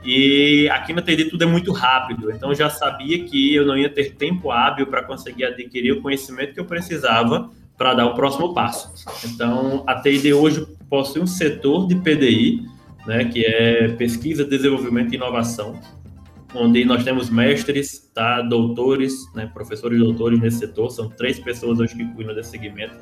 E 0.05 0.69
aqui 0.73 0.93
na 0.93 1.03
TD 1.03 1.27
tudo 1.27 1.45
é 1.45 1.47
muito 1.47 1.71
rápido, 1.71 2.33
então 2.33 2.53
já 2.53 2.69
sabia 2.69 3.25
que 3.25 3.55
eu 3.55 3.65
não 3.65 3.77
ia 3.77 3.89
ter 3.89 4.15
tempo 4.15 4.51
hábil 4.51 4.89
para 4.89 5.05
conseguir 5.05 5.45
adquirir 5.45 5.93
o 5.93 6.03
conhecimento 6.03 6.53
que 6.53 6.61
eu 6.61 6.65
precisava 6.65 7.49
para 7.77 7.95
dar 7.95 8.07
o 8.07 8.15
próximo 8.15 8.53
passo. 8.53 8.93
Então, 9.25 9.85
a 9.87 9.95
TD 9.95 10.33
hoje 10.35 10.67
possui 10.91 11.23
um 11.23 11.27
setor 11.29 11.87
de 11.87 11.95
PDI, 11.95 12.65
né, 13.07 13.25
que 13.25 13.45
é 13.45 13.89
pesquisa, 13.89 14.45
desenvolvimento 14.45 15.13
e 15.13 15.17
inovação, 15.17 15.81
onde 16.55 16.85
nós 16.85 17.05
temos 17.05 17.29
mestres, 17.29 18.11
tá, 18.15 18.41
doutores, 18.41 19.13
né, 19.35 19.51
professores 19.53 19.99
doutores 19.99 20.41
nesse 20.41 20.59
setor, 20.59 20.91
são 20.91 21.09
três 21.09 21.39
pessoas 21.39 21.79
hoje 21.79 21.95
que 21.95 22.05
cuidam 22.15 22.35
desse 22.35 22.51
segmento. 22.51 22.97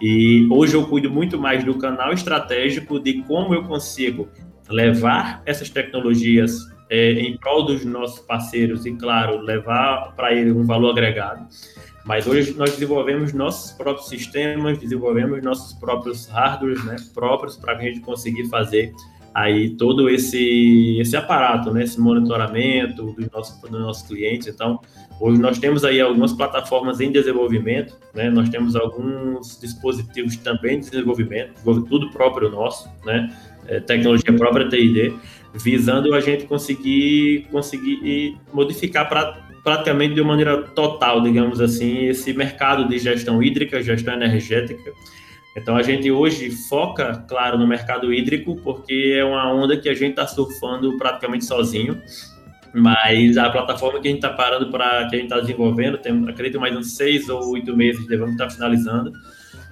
E 0.00 0.46
hoje 0.50 0.74
eu 0.74 0.86
cuido 0.86 1.10
muito 1.10 1.38
mais 1.38 1.64
do 1.64 1.74
canal 1.78 2.12
estratégico 2.12 2.98
de 2.98 3.22
como 3.22 3.54
eu 3.54 3.64
consigo 3.64 4.28
levar 4.68 5.42
essas 5.46 5.70
tecnologias 5.70 6.58
é, 6.90 7.12
em 7.12 7.36
prol 7.36 7.64
dos 7.64 7.84
nossos 7.84 8.20
parceiros 8.20 8.86
e, 8.86 8.92
claro, 8.92 9.40
levar 9.40 10.14
para 10.16 10.32
ele 10.32 10.50
um 10.52 10.64
valor 10.64 10.90
agregado. 10.90 11.46
Mas 12.04 12.26
hoje 12.26 12.54
nós 12.54 12.72
desenvolvemos 12.72 13.32
nossos 13.32 13.72
próprios 13.72 14.08
sistemas, 14.08 14.78
desenvolvemos 14.78 15.42
nossos 15.42 15.74
próprios 15.74 16.26
hardwares 16.26 16.82
né, 16.84 16.96
próprios 17.12 17.56
para 17.56 17.76
a 17.76 17.80
gente 17.80 18.00
conseguir 18.00 18.48
fazer 18.48 18.92
aí 19.34 19.70
todo 19.70 20.08
esse, 20.08 20.98
esse 21.00 21.16
aparato, 21.16 21.72
né, 21.72 21.84
esse 21.84 22.00
monitoramento 22.00 23.12
dos 23.12 23.30
nossos, 23.30 23.60
dos 23.60 23.80
nossos 23.80 24.06
clientes. 24.06 24.48
Então, 24.48 24.80
hoje 25.20 25.40
nós 25.40 25.58
temos 25.58 25.84
aí 25.84 26.00
algumas 26.00 26.32
plataformas 26.32 27.00
em 27.00 27.12
desenvolvimento, 27.12 27.94
né, 28.14 28.30
nós 28.30 28.48
temos 28.48 28.74
alguns 28.74 29.58
dispositivos 29.60 30.36
também 30.36 30.80
de 30.80 30.90
desenvolvimento, 30.90 31.52
tudo 31.88 32.10
próprio 32.10 32.50
nosso, 32.50 32.88
né, 33.04 33.32
é, 33.66 33.80
tecnologia 33.80 34.32
própria 34.32 34.68
TID, 34.68 35.14
visando 35.54 36.14
a 36.14 36.20
gente 36.20 36.44
conseguir, 36.46 37.46
conseguir 37.50 38.36
modificar 38.52 39.08
para 39.08 39.48
praticamente 39.62 40.14
de 40.14 40.20
uma 40.20 40.30
maneira 40.30 40.62
total, 40.62 41.20
digamos 41.22 41.60
assim, 41.60 42.06
esse 42.06 42.32
mercado 42.32 42.88
de 42.88 42.98
gestão 42.98 43.42
hídrica, 43.42 43.82
gestão 43.82 44.14
energética, 44.14 44.92
então 45.58 45.76
a 45.76 45.82
gente 45.82 46.10
hoje 46.10 46.50
foca, 46.50 47.24
claro, 47.28 47.58
no 47.58 47.66
mercado 47.66 48.12
hídrico, 48.12 48.56
porque 48.62 49.16
é 49.18 49.24
uma 49.24 49.52
onda 49.52 49.76
que 49.76 49.88
a 49.88 49.94
gente 49.94 50.10
está 50.10 50.26
surfando 50.26 50.96
praticamente 50.96 51.44
sozinho. 51.44 52.00
Mas 52.72 53.36
a 53.36 53.50
plataforma 53.50 53.98
que 53.98 54.08
a 54.08 54.10
gente 54.10 54.24
está 54.24 54.30
parando 54.30 54.70
para 54.70 55.08
que 55.08 55.16
a 55.16 55.18
gente 55.18 55.28
está 55.28 55.40
desenvolvendo, 55.40 55.98
tem, 55.98 56.28
acredito 56.28 56.60
mais 56.60 56.76
uns 56.76 56.94
seis 56.96 57.28
ou 57.28 57.52
oito 57.52 57.76
meses, 57.76 58.06
devemos 58.06 58.32
estar 58.32 58.46
tá 58.46 58.50
finalizando. 58.50 59.12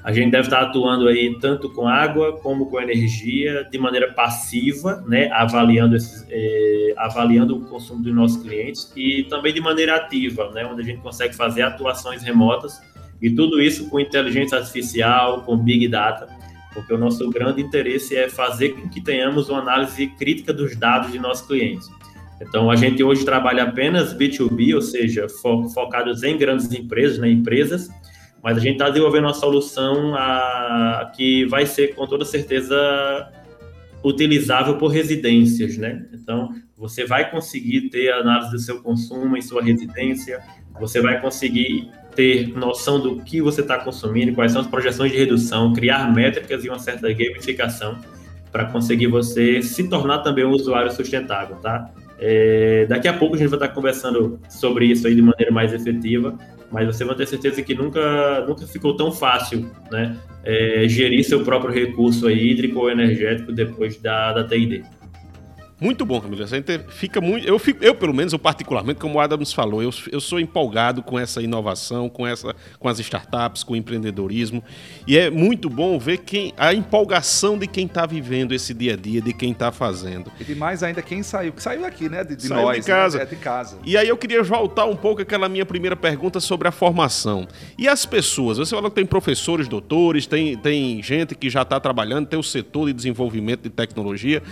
A 0.03 0.13
gente 0.13 0.31
deve 0.31 0.45
estar 0.45 0.61
tá 0.61 0.67
atuando 0.67 1.07
aí 1.09 1.39
tanto 1.41 1.73
com 1.73 1.87
água 1.87 2.39
como 2.41 2.67
com 2.67 2.81
energia, 2.81 3.65
de 3.71 3.79
maneira 3.79 4.13
passiva, 4.13 5.05
né, 5.07 5.31
avaliando, 5.33 5.95
esses, 5.95 6.27
eh, 6.31 6.95
avaliando 6.97 7.57
o 7.57 7.61
consumo 7.67 8.03
dos 8.03 8.15
nossos 8.15 8.43
clientes 8.43 8.91
e 8.97 9.25
também 9.25 9.53
de 9.53 9.61
maneira 9.61 9.97
ativa, 9.97 10.51
né, 10.53 10.65
onde 10.65 10.83
a 10.83 10.85
gente 10.85 11.01
consegue 11.01 11.35
fazer 11.35 11.63
atuações 11.63 12.23
remotas 12.23 12.81
e 13.21 13.31
tudo 13.31 13.61
isso 13.61 13.89
com 13.89 13.99
inteligência 13.99 14.59
artificial, 14.59 15.43
com 15.43 15.57
Big 15.57 15.89
Data, 15.89 16.29
porque 16.73 16.93
o 16.93 16.99
nosso 16.99 17.29
grande 17.31 17.63
interesse 17.63 18.15
é 18.15 18.29
fazer 18.29 18.71
com 18.71 18.89
que 18.89 19.01
tenhamos 19.01 19.49
uma 19.49 19.61
análise 19.61 20.07
crítica 20.09 20.53
dos 20.53 20.77
dados 20.77 21.11
de 21.11 21.19
nossos 21.19 21.47
clientes. 21.47 21.89
Então, 22.41 22.71
a 22.71 22.77
gente 22.77 23.03
hoje 23.03 23.25
trabalha 23.25 23.63
apenas 23.63 24.15
B2B, 24.15 24.75
ou 24.75 24.83
seja, 24.83 25.27
fo 25.29 25.69
focados 25.71 26.23
em 26.23 26.37
grandes 26.37 26.71
empresas, 26.71 27.19
né, 27.19 27.31
empresas, 27.31 27.89
mas 28.43 28.59
a 28.59 28.61
gente 28.61 28.75
está 28.75 28.91
desenvolvendo 28.91 29.25
uma 29.25 29.35
solução 29.35 30.15
a, 30.15 31.11
que 31.17 31.47
vai 31.47 31.65
ser, 31.65 31.95
com 31.95 32.07
toda 32.07 32.25
certeza, 32.27 32.77
utilizável 34.05 34.77
por 34.77 34.89
residências, 34.89 35.79
né? 35.79 36.07
Então, 36.13 36.55
você 36.77 37.07
vai 37.07 37.31
conseguir 37.31 37.89
ter 37.89 38.13
análise 38.13 38.51
do 38.51 38.59
seu 38.59 38.83
consumo 38.83 39.37
em 39.37 39.43
sua 39.43 39.63
residência, 39.63 40.41
você 40.79 41.01
vai 41.01 41.21
conseguir 41.21 41.91
ter 42.17 42.49
noção 42.57 42.99
do 42.99 43.21
que 43.21 43.41
você 43.41 43.61
está 43.61 43.79
consumindo, 43.79 44.33
quais 44.33 44.51
são 44.51 44.63
as 44.63 44.67
projeções 44.67 45.13
de 45.13 45.19
redução, 45.19 45.73
criar 45.73 46.13
métricas 46.13 46.65
e 46.65 46.69
uma 46.69 46.79
certa 46.79 47.13
gamificação 47.13 47.99
para 48.51 48.65
conseguir 48.65 49.07
você 49.07 49.61
se 49.63 49.89
tornar 49.89 50.21
também 50.21 50.45
um 50.45 50.51
usuário 50.51 50.91
sustentável, 50.91 51.57
tá? 51.57 51.91
É, 52.19 52.87
daqui 52.89 53.07
a 53.07 53.13
pouco 53.13 53.35
a 53.35 53.39
gente 53.39 53.49
vai 53.49 53.59
estar 53.59 53.69
conversando 53.69 54.41
sobre 54.49 54.87
isso 54.87 55.07
aí 55.07 55.15
de 55.15 55.21
maneira 55.21 55.53
mais 55.53 55.75
efetiva, 55.75 56.35
mas 56.73 56.87
você 56.87 57.05
vai 57.05 57.15
ter 57.15 57.27
certeza 57.27 57.63
que 57.63 57.75
nunca, 57.75 58.45
nunca 58.49 58.67
ficou 58.67 58.97
tão 58.97 59.13
fácil, 59.13 59.71
né? 59.91 60.17
É, 60.43 60.89
gerir 60.89 61.23
seu 61.25 61.45
próprio 61.45 61.73
recurso 61.73 62.31
hídrico 62.31 62.79
ou 62.79 62.91
energético 62.91 63.53
depois 63.53 64.01
da, 64.01 64.33
da 64.33 64.45
TID. 64.45 64.85
Muito 65.79 66.07
bom, 66.07 66.19
Camila. 66.21 66.45
A 66.45 66.47
gente 66.47 66.79
fica 66.89 67.21
muito. 67.21 67.47
Eu, 67.47 67.59
fico, 67.59 67.85
eu, 67.85 67.95
pelo 67.95 68.15
menos, 68.15 68.33
eu 68.33 68.39
particularmente, 68.39 68.99
como 68.99 69.17
o 69.17 69.21
Adams 69.21 69.53
falou, 69.53 69.83
eu, 69.83 69.91
eu 70.11 70.21
sou 70.23 70.41
empolgado 70.41 71.03
com 71.03 71.19
essa 71.19 71.43
inovação, 71.43 72.09
com, 72.09 72.27
essa, 72.27 72.57
com 72.79 72.89
as 72.89 72.99
startups, 72.99 73.63
com 73.63 73.75
o 73.75 73.77
empreendedorismo. 73.77 74.65
E 75.07 75.19
é 75.19 75.29
muito 75.29 75.69
bom 75.69 75.99
ver 75.99 76.19
quem, 76.19 76.55
a 76.57 76.73
empolgação 76.73 77.59
de 77.59 77.67
quem 77.67 77.85
está 77.85 78.07
vivendo 78.07 78.53
esse 78.53 78.73
dia 78.73 78.95
a 78.95 78.97
dia, 78.97 79.21
de 79.21 79.35
quem 79.35 79.53
está 79.53 79.71
fazendo. 79.71 80.33
E 80.41 80.45
demais 80.45 80.83
ainda 80.83 81.03
quem 81.03 81.23
saiu, 81.23 81.53
que 81.53 81.63
saiu 81.63 81.85
aqui, 81.85 82.09
né? 82.09 82.25
De, 82.25 82.37
de 82.37 82.49
saiu 82.49 82.63
nós, 82.63 82.79
de 82.79 82.91
casa. 82.91 83.19
Né? 83.19 83.25
É 83.25 83.27
de 83.27 83.37
casa. 83.37 83.79
E 83.85 83.99
aí 83.99 84.09
eu 84.09 84.17
queria 84.17 84.43
voltar 84.43 84.87
um 84.87 84.97
pouco 84.97 85.21
àquela 85.21 85.47
minha 85.47 85.67
primeira 85.67 85.95
pergunta 85.95 86.41
sobre 86.41 86.67
a 86.69 86.73
formação. 86.73 87.47
E 87.77 87.87
as 87.87 88.07
pessoas? 88.07 88.57
Você 88.57 88.75
falou 88.75 88.91
que 88.91 88.97
tem 88.97 89.05
professores, 89.05 89.69
doutores, 89.69 90.27
tem, 90.27 90.57
tem 90.57 91.03
gente 91.03 91.35
que 91.35 91.51
já 91.51 91.61
está 91.61 91.79
trabalhando, 91.79 92.27
tem 92.27 92.39
o 92.39 92.43
setor 92.43 92.87
de 92.87 92.95
desenvolvimento 92.95 93.65
de 93.65 93.71
tecnologia. 93.71 94.43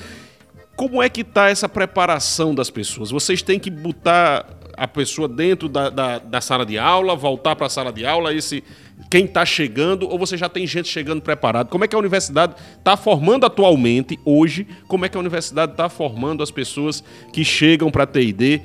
Como 0.76 1.02
é 1.02 1.08
que 1.08 1.20
está 1.20 1.48
essa 1.48 1.68
preparação 1.68 2.54
das 2.54 2.68
pessoas? 2.68 3.10
Vocês 3.10 3.42
têm 3.42 3.58
que 3.60 3.70
botar 3.70 4.46
a 4.76 4.88
pessoa 4.88 5.28
dentro 5.28 5.68
da, 5.68 5.88
da, 5.88 6.18
da 6.18 6.40
sala 6.40 6.66
de 6.66 6.76
aula, 6.78 7.14
voltar 7.14 7.54
para 7.54 7.66
a 7.66 7.70
sala 7.70 7.92
de 7.92 8.04
aula, 8.04 8.34
esse, 8.34 8.62
quem 9.08 9.24
está 9.24 9.44
chegando 9.46 10.08
ou 10.08 10.18
você 10.18 10.37
já 10.37 10.48
tem 10.48 10.66
gente 10.66 10.88
chegando 10.88 11.22
preparado? 11.22 11.68
Como 11.68 11.84
é 11.84 11.88
que 11.88 11.94
a 11.94 11.98
universidade 11.98 12.54
está 12.76 12.96
formando 12.96 13.46
atualmente, 13.46 14.18
hoje? 14.24 14.66
Como 14.88 15.04
é 15.04 15.08
que 15.08 15.16
a 15.16 15.20
universidade 15.20 15.72
está 15.72 15.88
formando 15.88 16.42
as 16.42 16.50
pessoas 16.50 17.04
que 17.32 17.44
chegam 17.44 17.90
para 17.90 18.02
a 18.02 18.06
TID? 18.06 18.60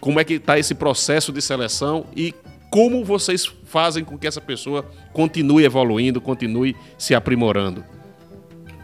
Como 0.00 0.18
é 0.18 0.24
que 0.24 0.34
está 0.34 0.58
esse 0.58 0.74
processo 0.74 1.32
de 1.32 1.40
seleção 1.40 2.06
e 2.16 2.34
como 2.70 3.04
vocês 3.04 3.46
fazem 3.64 4.02
com 4.02 4.18
que 4.18 4.26
essa 4.26 4.40
pessoa 4.40 4.90
continue 5.12 5.64
evoluindo, 5.64 6.20
continue 6.20 6.74
se 6.96 7.14
aprimorando? 7.14 7.84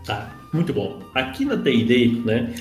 Tá, 0.05 0.38
muito 0.53 0.73
bom. 0.73 1.01
Aqui 1.15 1.45
na 1.45 1.57
TID, 1.57 2.23
né, 2.25 2.55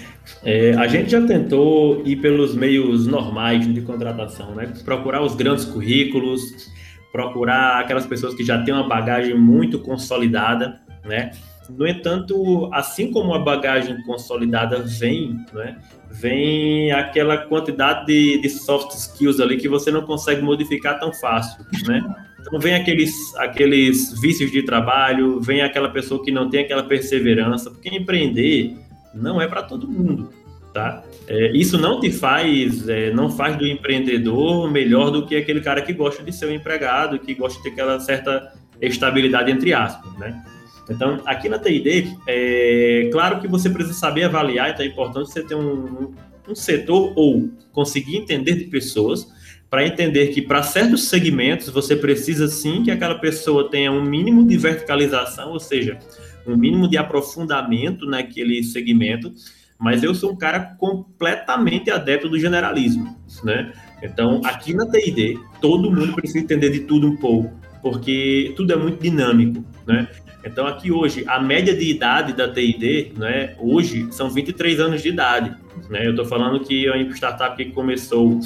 é, 0.43 0.73
a 0.73 0.87
gente 0.87 1.11
já 1.11 1.25
tentou 1.25 2.01
ir 2.05 2.17
pelos 2.17 2.53
meios 2.53 3.07
normais 3.07 3.71
de 3.73 3.81
contratação, 3.81 4.53
né? 4.55 4.73
Procurar 4.83 5.21
os 5.21 5.35
grandes 5.35 5.65
currículos, 5.65 6.69
procurar 7.11 7.79
aquelas 7.79 8.05
pessoas 8.05 8.33
que 8.33 8.43
já 8.43 8.61
têm 8.63 8.73
uma 8.73 8.87
bagagem 8.87 9.37
muito 9.37 9.79
consolidada, 9.79 10.81
né? 11.05 11.31
No 11.69 11.85
entanto, 11.85 12.69
assim 12.73 13.11
como 13.11 13.33
a 13.33 13.39
bagagem 13.39 14.01
consolidada 14.03 14.79
vem, 14.79 15.35
né, 15.53 15.77
vem 16.09 16.91
aquela 16.93 17.37
quantidade 17.37 18.05
de, 18.05 18.41
de, 18.41 18.49
soft 18.49 18.93
skills 18.93 19.41
ali 19.41 19.57
que 19.57 19.67
você 19.67 19.91
não 19.91 20.03
consegue 20.03 20.41
modificar 20.41 20.97
tão 20.97 21.11
fácil, 21.11 21.65
né? 21.85 22.01
Então 22.47 22.59
vem 22.59 22.75
aqueles, 22.75 23.35
aqueles 23.35 24.19
vícios 24.19 24.49
de 24.51 24.63
trabalho, 24.63 25.41
vem 25.41 25.61
aquela 25.61 25.89
pessoa 25.89 26.23
que 26.23 26.31
não 26.31 26.49
tem 26.49 26.61
aquela 26.61 26.83
perseverança, 26.83 27.69
porque 27.69 27.89
empreender 27.89 28.77
não 29.13 29.41
é 29.41 29.47
para 29.47 29.63
todo 29.63 29.87
mundo, 29.87 30.29
tá? 30.73 31.03
É, 31.27 31.51
isso 31.51 31.77
não 31.77 31.99
te 31.99 32.09
faz, 32.09 32.87
é, 32.87 33.11
não 33.11 33.29
faz 33.29 33.57
do 33.57 33.67
empreendedor 33.67 34.71
melhor 34.71 35.11
do 35.11 35.25
que 35.25 35.35
aquele 35.35 35.59
cara 35.59 35.81
que 35.81 35.91
gosta 35.91 36.23
de 36.23 36.31
ser 36.31 36.45
um 36.47 36.51
empregado, 36.51 37.19
que 37.19 37.33
gosta 37.33 37.57
de 37.57 37.63
ter 37.63 37.71
aquela 37.71 37.99
certa 37.99 38.53
estabilidade 38.81 39.51
entre 39.51 39.73
aspas, 39.73 40.13
né? 40.17 40.41
Então, 40.89 41.21
aqui 41.25 41.49
na 41.49 41.59
TID, 41.59 42.15
é 42.25 43.09
claro 43.11 43.41
que 43.41 43.47
você 43.47 43.69
precisa 43.69 43.93
saber 43.93 44.23
avaliar, 44.23 44.69
então 44.69 44.85
é 44.85 44.87
importante 44.87 45.29
você 45.29 45.43
ter 45.43 45.55
um, 45.55 46.13
um 46.47 46.55
setor 46.55 47.11
ou 47.13 47.49
conseguir 47.73 48.15
entender 48.15 48.53
de 48.53 48.65
pessoas 48.65 49.27
para 49.69 49.85
entender 49.85 50.27
que 50.27 50.41
para 50.41 50.63
certos 50.63 51.05
segmentos 51.05 51.69
você 51.69 51.95
precisa 51.95 52.47
sim 52.47 52.83
que 52.83 52.91
aquela 52.91 53.15
pessoa 53.15 53.69
tenha 53.69 53.91
um 53.91 54.03
mínimo 54.03 54.45
de 54.45 54.57
verticalização, 54.57 55.51
ou 55.51 55.59
seja, 55.59 55.99
um 56.45 56.55
mínimo 56.55 56.89
de 56.89 56.97
aprofundamento 56.97 58.05
naquele 58.05 58.63
segmento, 58.63 59.33
mas 59.77 60.01
eu 60.03 60.15
sou 60.15 60.31
um 60.31 60.37
cara 60.37 60.59
completamente 60.77 61.91
adepto 61.91 62.29
do 62.29 62.39
generalismo, 62.39 63.15
né? 63.43 63.73
Então, 64.01 64.41
aqui 64.45 64.73
na 64.73 64.89
TID, 64.89 65.37
todo 65.61 65.91
mundo 65.91 66.13
precisa 66.13 66.39
entender 66.39 66.69
de 66.69 66.81
tudo 66.81 67.07
um 67.07 67.17
pouco, 67.17 67.53
porque 67.81 68.53
tudo 68.55 68.71
é 68.73 68.75
muito 68.75 69.01
dinâmico, 69.01 69.63
né? 69.85 70.07
Então, 70.43 70.65
aqui 70.65 70.91
hoje, 70.91 71.25
a 71.27 71.41
média 71.41 71.75
de 71.75 71.89
idade 71.89 72.31
da 72.31 72.51
TID, 72.51 73.13
né, 73.17 73.55
hoje, 73.59 74.07
são 74.11 74.29
23 74.29 74.79
anos 74.79 75.03
de 75.03 75.09
idade, 75.09 75.53
né? 75.89 76.05
Eu 76.05 76.11
estou 76.11 76.25
falando 76.25 76.59
que 76.61 76.89
uma 76.89 76.97
startup 77.13 77.57
que 77.57 77.71
começou 77.71 78.39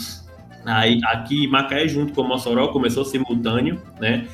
aí, 0.65 0.99
aqui 1.05 1.45
em 1.45 1.47
Macaé, 1.47 1.87
junto 1.87 2.13
com 2.13 2.23
Mossoró, 2.23 2.67
começou 2.69 3.05
simultâneo, 3.05 3.81
né? 3.99 4.27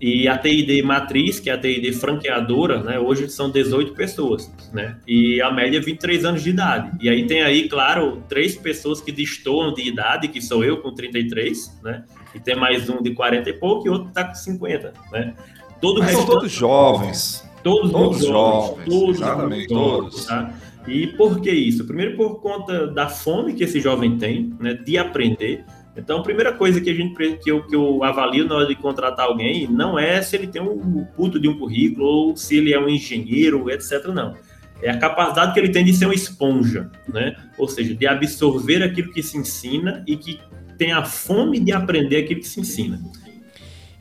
E 0.00 0.28
a 0.28 0.36
TID 0.36 0.82
matriz, 0.82 1.40
que 1.40 1.48
é 1.48 1.54
a 1.54 1.58
TID 1.58 1.92
franqueadora, 1.92 2.82
né, 2.82 2.98
hoje 2.98 3.28
são 3.30 3.50
18 3.50 3.94
pessoas, 3.94 4.52
né? 4.72 4.98
E 5.06 5.40
a 5.40 5.50
média 5.50 5.78
é 5.78 5.80
23 5.80 6.24
anos 6.24 6.42
de 6.42 6.50
idade. 6.50 6.90
E 7.00 7.08
aí 7.08 7.26
tem 7.26 7.42
aí, 7.42 7.68
claro, 7.68 8.22
três 8.28 8.54
pessoas 8.56 9.00
que 9.00 9.10
destoam 9.10 9.72
de 9.72 9.88
idade, 9.88 10.28
que 10.28 10.42
sou 10.42 10.64
eu 10.64 10.82
com 10.82 10.92
33, 10.92 11.80
né? 11.82 12.04
E 12.34 12.40
tem 12.40 12.56
mais 12.56 12.88
um 12.90 13.00
de 13.02 13.12
40 13.14 13.48
e 13.48 13.52
pouco 13.54 13.86
e 13.86 13.90
outro 13.90 14.10
tá 14.12 14.24
com 14.24 14.34
50, 14.34 14.92
né? 15.12 15.34
Todo 15.80 16.00
Mas 16.00 16.12
são 16.12 16.26
todos 16.26 16.50
jovens. 16.50 17.48
Todos, 17.62 17.90
todos 17.90 18.18
jovens, 18.18 18.28
jovens. 18.28 18.84
Todos, 18.84 19.16
exatamente, 19.16 19.68
todos. 19.68 20.26
Tá? 20.26 20.52
E 20.86 21.06
por 21.08 21.40
que 21.40 21.50
isso? 21.50 21.86
Primeiro 21.86 22.16
por 22.16 22.40
conta 22.40 22.86
da 22.86 23.08
fome 23.08 23.54
que 23.54 23.64
esse 23.64 23.80
jovem 23.80 24.18
tem, 24.18 24.54
né, 24.60 24.74
de 24.74 24.98
aprender, 24.98 25.64
então, 25.96 26.18
a 26.18 26.22
primeira 26.22 26.52
coisa 26.52 26.80
que 26.80 26.90
a 26.90 26.94
gente 26.94 27.14
que 27.38 27.50
eu, 27.50 27.62
que 27.66 27.74
eu 27.74 28.02
avalio 28.02 28.46
na 28.46 28.56
hora 28.56 28.66
de 28.66 28.74
contratar 28.74 29.26
alguém 29.26 29.68
não 29.68 29.98
é 29.98 30.20
se 30.20 30.36
ele 30.36 30.48
tem 30.48 30.60
um 30.60 31.04
puto 31.16 31.38
de 31.38 31.48
um 31.48 31.56
currículo 31.56 32.04
ou 32.04 32.36
se 32.36 32.56
ele 32.56 32.72
é 32.72 32.80
um 32.80 32.88
engenheiro, 32.88 33.70
etc. 33.70 34.06
Não. 34.08 34.34
É 34.82 34.90
a 34.90 34.98
capacidade 34.98 35.54
que 35.54 35.60
ele 35.60 35.70
tem 35.70 35.84
de 35.84 35.94
ser 35.94 36.06
uma 36.06 36.14
esponja, 36.14 36.90
né? 37.08 37.36
Ou 37.56 37.68
seja, 37.68 37.94
de 37.94 38.06
absorver 38.06 38.82
aquilo 38.82 39.12
que 39.12 39.22
se 39.22 39.38
ensina 39.38 40.02
e 40.06 40.16
que 40.16 40.40
tem 40.76 40.92
a 40.92 41.04
fome 41.04 41.60
de 41.60 41.70
aprender 41.70 42.16
aquilo 42.16 42.40
que 42.40 42.48
se 42.48 42.60
ensina. 42.60 43.00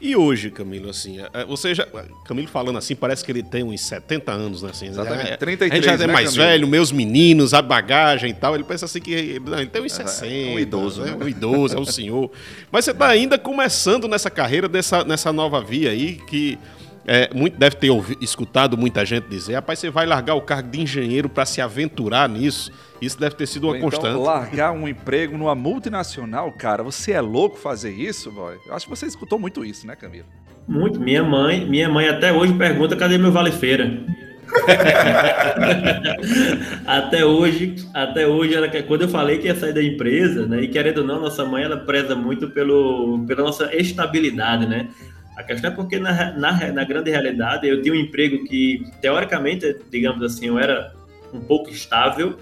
E 0.04 0.18
hoje, 0.18 0.52
Camilo, 0.52 0.90
assim, 0.90 1.22
é, 1.22 1.30
é, 1.32 1.46
você 1.46 1.74
já. 1.74 1.88
Camilo 2.26 2.50
falando 2.50 2.78
assim, 2.78 2.94
parece 2.94 3.24
que 3.24 3.32
ele 3.32 3.42
tem 3.42 3.64
uns 3.64 3.80
70 3.80 4.34
anos, 4.34 4.62
né? 4.62 4.72
Assim, 4.72 4.88
Exatamente. 4.88 5.38
33, 5.38 5.72
a 5.72 5.76
gente 5.76 5.86
já 5.86 5.94
é 5.94 6.08
né, 6.08 6.14
mais 6.14 6.32
Camilo? 6.32 6.46
velho, 6.46 6.68
meus 6.68 6.92
meninos, 6.92 7.54
a 7.54 7.62
bagagem 7.62 8.32
e 8.32 8.34
tal. 8.34 8.54
Ele 8.54 8.66
pensa 8.66 8.84
assim 8.84 9.00
que. 9.00 9.40
Não, 9.40 9.58
ele 9.60 9.70
tem 9.70 9.82
uns 9.82 9.94
60. 9.94 10.26
É 10.26 10.56
um 10.56 10.60
idoso. 10.60 11.02
Né? 11.04 11.16
Um 11.16 11.26
idoso, 11.26 11.78
é 11.78 11.80
um 11.80 11.86
senhor. 11.86 12.30
Mas 12.70 12.84
você 12.84 12.92
está 12.92 13.08
ainda 13.08 13.40
começando 13.40 14.06
nessa 14.10 14.30
carreira, 14.30 14.68
dessa, 14.68 15.06
nessa 15.06 15.32
nova 15.32 15.62
via 15.62 15.92
aí, 15.92 16.16
que 16.28 16.60
é, 17.06 17.30
muito, 17.34 17.58
deve 17.58 17.76
ter 17.76 17.90
ouvido, 17.90 18.24
escutado 18.24 18.78
muita 18.78 19.06
gente 19.06 19.28
dizer, 19.28 19.56
rapaz, 19.56 19.80
você 19.80 19.90
vai 19.90 20.06
largar 20.06 20.36
o 20.36 20.42
cargo 20.42 20.70
de 20.70 20.82
engenheiro 20.82 21.28
para 21.28 21.46
se 21.46 21.60
aventurar 21.60 22.30
nisso. 22.30 22.72
Isso 23.02 23.20
deve 23.20 23.36
ter 23.36 23.46
sido 23.46 23.68
uma 23.68 23.78
então, 23.78 23.90
constante. 23.90 24.18
Largar 24.18 24.72
um 24.72 24.88
emprego 24.88 25.38
numa 25.38 25.54
multinacional, 25.54 26.52
cara, 26.54 26.82
você 26.82 27.12
é 27.12 27.22
louco 27.22 27.58
fazer 27.58 27.92
isso, 27.92 28.32
boy? 28.32 28.58
Eu 28.66 28.74
acho 28.74 28.86
que 28.86 28.90
você 28.90 29.06
escutou 29.06 29.38
muito 29.38 29.66
isso, 29.66 29.86
né, 29.86 29.96
Camilo? 29.96 30.28
Muito. 30.68 31.00
Minha 31.00 31.24
mãe, 31.24 31.66
minha 31.66 31.90
mãe 31.90 32.08
até 32.08 32.32
hoje 32.32 32.54
pergunta 32.54 32.96
cadê 32.96 33.18
meu 33.18 33.32
vale 33.32 33.52
feira. 33.52 34.06
até 36.86 37.26
hoje, 37.26 37.76
até 37.94 38.28
hoje, 38.28 38.54
ela, 38.54 38.70
quando 38.84 39.02
eu 39.02 39.10
falei 39.10 39.40
que 39.40 39.48
ia 39.48 39.56
sair 39.56 39.74
da 39.74 39.84
empresa, 39.84 40.46
né, 40.46 40.62
e 40.62 40.68
querendo 40.68 41.00
ou 41.00 41.04
não, 41.04 41.20
nossa 41.20 41.44
mãe 41.44 41.64
ela 41.64 41.78
preza 41.78 42.16
muito 42.16 42.52
pelo, 42.52 43.26
pela 43.26 43.42
nossa 43.44 43.76
estabilidade, 43.76 44.68
né? 44.68 44.90
A 45.36 45.44
questão 45.44 45.72
é 45.72 45.74
porque, 45.74 45.98
na, 46.00 46.32
na, 46.34 46.72
na 46.72 46.84
grande 46.84 47.10
realidade, 47.10 47.68
eu 47.68 47.82
tinha 47.82 47.94
um 47.94 47.98
emprego 47.98 48.44
que, 48.46 48.86
teoricamente, 49.02 49.78
digamos 49.90 50.22
assim, 50.22 50.48
eu 50.48 50.60
era 50.60 50.94
um 51.34 51.40
pouco 51.40 51.70
estável, 51.70 52.38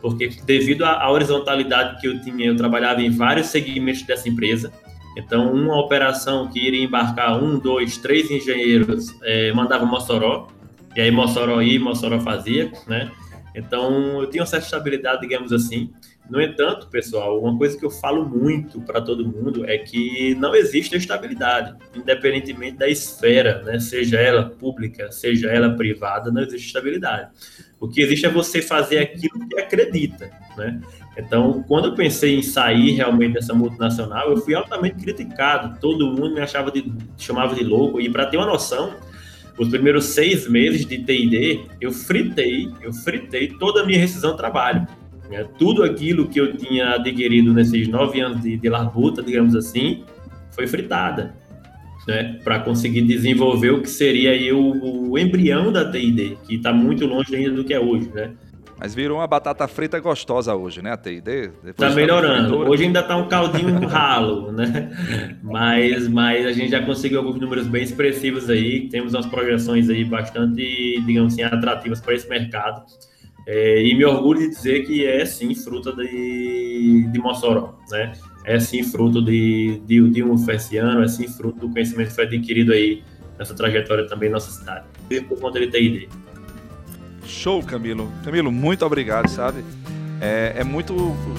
porque 0.00 0.30
devido 0.44 0.84
à 0.84 1.10
horizontalidade 1.10 2.00
que 2.00 2.06
eu 2.06 2.20
tinha, 2.22 2.46
eu 2.46 2.56
trabalhava 2.56 3.02
em 3.02 3.10
vários 3.10 3.48
segmentos 3.48 4.02
dessa 4.02 4.28
empresa. 4.28 4.72
Então, 5.16 5.52
uma 5.52 5.80
operação 5.80 6.48
que 6.48 6.60
iria 6.60 6.84
embarcar 6.84 7.42
um, 7.42 7.58
dois, 7.58 7.96
três 7.96 8.30
engenheiros, 8.30 9.14
é, 9.22 9.52
mandava 9.52 9.84
Mossoró, 9.86 10.48
e 10.94 11.00
aí 11.00 11.10
Mossoró 11.10 11.60
ia, 11.62 11.80
Mossoró 11.80 12.20
fazia, 12.20 12.70
né? 12.86 13.10
Então, 13.54 14.20
eu 14.20 14.30
tinha 14.30 14.42
uma 14.42 14.46
certa 14.46 14.66
estabilidade, 14.66 15.22
digamos 15.22 15.52
assim. 15.52 15.90
No 16.28 16.40
entanto, 16.40 16.88
pessoal, 16.88 17.40
uma 17.40 17.56
coisa 17.56 17.78
que 17.78 17.84
eu 17.84 17.90
falo 17.90 18.28
muito 18.28 18.80
para 18.80 19.00
todo 19.00 19.26
mundo 19.26 19.64
é 19.64 19.78
que 19.78 20.34
não 20.34 20.54
existe 20.54 20.96
estabilidade, 20.96 21.76
independentemente 21.94 22.76
da 22.76 22.88
esfera, 22.88 23.62
né? 23.62 23.78
seja 23.78 24.18
ela 24.18 24.50
pública, 24.50 25.12
seja 25.12 25.48
ela 25.48 25.76
privada, 25.76 26.32
não 26.32 26.42
existe 26.42 26.66
estabilidade. 26.66 27.30
O 27.78 27.88
que 27.88 28.00
existe 28.00 28.26
é 28.26 28.28
você 28.28 28.60
fazer 28.60 28.98
aquilo 28.98 29.48
que 29.48 29.60
acredita. 29.60 30.30
Né? 30.56 30.80
Então, 31.16 31.62
quando 31.68 31.88
eu 31.88 31.94
pensei 31.94 32.36
em 32.36 32.42
sair 32.42 32.92
realmente 32.92 33.34
dessa 33.34 33.54
multinacional, 33.54 34.30
eu 34.30 34.38
fui 34.38 34.54
altamente 34.54 34.96
criticado. 34.96 35.78
Todo 35.80 36.10
mundo 36.10 36.34
me 36.34 36.40
achava 36.40 36.70
de, 36.70 36.92
chamava 37.16 37.54
de 37.54 37.62
louco. 37.62 38.00
E 38.00 38.10
para 38.10 38.26
ter 38.26 38.36
uma 38.36 38.46
noção, 38.46 38.94
os 39.58 39.68
primeiros 39.68 40.06
seis 40.06 40.48
meses 40.48 40.84
de 40.84 40.98
TID, 40.98 41.66
eu 41.80 41.92
fritei, 41.92 42.70
eu 42.82 42.92
fritei 42.92 43.48
toda 43.48 43.82
a 43.82 43.86
minha 43.86 43.98
rescisão 43.98 44.32
de 44.32 44.38
trabalho. 44.38 44.86
Né? 45.30 45.44
Tudo 45.58 45.82
aquilo 45.82 46.28
que 46.28 46.40
eu 46.40 46.56
tinha 46.56 46.94
adquirido 46.94 47.52
nesses 47.52 47.88
nove 47.88 48.20
anos 48.20 48.42
de, 48.42 48.56
de 48.56 48.68
larbuta, 48.68 49.22
digamos 49.22 49.54
assim, 49.54 50.04
foi 50.50 50.66
fritada. 50.66 51.34
Né, 52.06 52.38
para 52.44 52.60
conseguir 52.60 53.02
desenvolver 53.02 53.70
o 53.70 53.82
que 53.82 53.90
seria 53.90 54.30
aí 54.30 54.52
o, 54.52 55.10
o 55.10 55.18
embrião 55.18 55.72
da 55.72 55.90
TID, 55.90 56.38
que 56.46 56.54
está 56.54 56.72
muito 56.72 57.04
longe 57.04 57.34
ainda 57.34 57.50
do 57.50 57.64
que 57.64 57.74
é 57.74 57.80
hoje, 57.80 58.08
né? 58.14 58.30
Mas 58.78 58.94
virou 58.94 59.18
uma 59.18 59.26
batata 59.26 59.66
frita 59.66 59.98
gostosa 59.98 60.54
hoje, 60.54 60.82
né, 60.82 60.92
a 60.92 60.96
TID? 60.96 61.50
Está 61.64 61.90
melhorando. 61.90 62.58
Hoje 62.58 62.84
ainda 62.84 63.00
está 63.00 63.16
um 63.16 63.26
caldinho 63.26 63.78
ralo, 63.88 64.52
né? 64.52 64.90
Mas, 65.42 66.06
mas 66.08 66.46
a 66.46 66.52
gente 66.52 66.70
já 66.70 66.82
conseguiu 66.84 67.18
alguns 67.18 67.40
números 67.40 67.66
bem 67.66 67.82
expressivos 67.82 68.50
aí. 68.50 68.88
Temos 68.90 69.14
umas 69.14 69.24
projeções 69.24 69.88
aí 69.88 70.04
bastante, 70.04 71.02
digamos 71.06 71.32
assim, 71.32 71.42
atrativas 71.42 72.00
para 72.00 72.14
esse 72.14 72.28
mercado. 72.28 72.84
É, 73.46 73.80
e 73.80 73.94
me 73.94 74.04
orgulho 74.04 74.40
de 74.40 74.48
dizer 74.48 74.84
que 74.84 75.06
é 75.06 75.24
sim 75.24 75.54
fruta 75.54 75.92
de, 75.92 77.08
de 77.12 77.18
Mossoró, 77.20 77.78
né? 77.90 78.12
É 78.44 78.58
sim 78.58 78.82
fruto 78.82 79.22
de, 79.22 79.80
de, 79.86 80.10
de 80.10 80.22
um 80.24 80.36
fessiano, 80.36 81.02
é 81.02 81.08
sim 81.08 81.28
fruto 81.28 81.60
do 81.60 81.70
conhecimento 81.70 82.08
que 82.08 82.14
foi 82.14 82.24
adquirido 82.24 82.72
aí 82.72 83.04
nessa 83.38 83.54
trajetória 83.54 84.06
também 84.06 84.28
na 84.28 84.34
nossa 84.34 84.50
cidade, 84.50 84.84
por 85.28 85.38
conta 85.38 85.60
de 85.60 85.68
TID. 85.68 86.08
Show, 87.24 87.62
Camilo. 87.62 88.10
Camilo, 88.24 88.50
muito 88.50 88.84
obrigado, 88.84 89.28
sabe? 89.28 89.64
É, 90.20 90.54
é 90.58 90.64
muito 90.64 90.94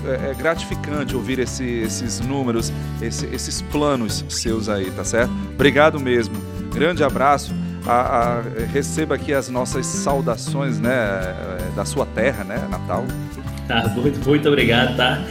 é, 0.06 0.32
é 0.32 0.34
gratificante 0.34 1.16
ouvir 1.16 1.40
esse, 1.40 1.66
esses 1.66 2.20
números, 2.20 2.72
esse, 3.02 3.26
esses 3.28 3.62
planos 3.64 4.24
seus 4.30 4.70
aí, 4.70 4.92
tá 4.92 5.04
certo? 5.04 5.32
Obrigado 5.54 6.00
mesmo. 6.00 6.36
Grande 6.74 7.04
abraço. 7.04 7.54
A, 7.88 7.92
a, 7.94 8.42
receba 8.72 9.16
aqui 9.16 9.34
as 9.34 9.50
nossas 9.50 9.86
saudações, 9.86 10.80
né, 10.80 11.22
da 11.76 11.86
sua 11.86 12.06
terra, 12.06 12.44
né, 12.44 12.68
Natal. 12.70 13.06
Ah, 13.70 13.88
muito, 13.90 14.28
muito 14.28 14.48
obrigado, 14.48 14.96
tá? 14.98 15.24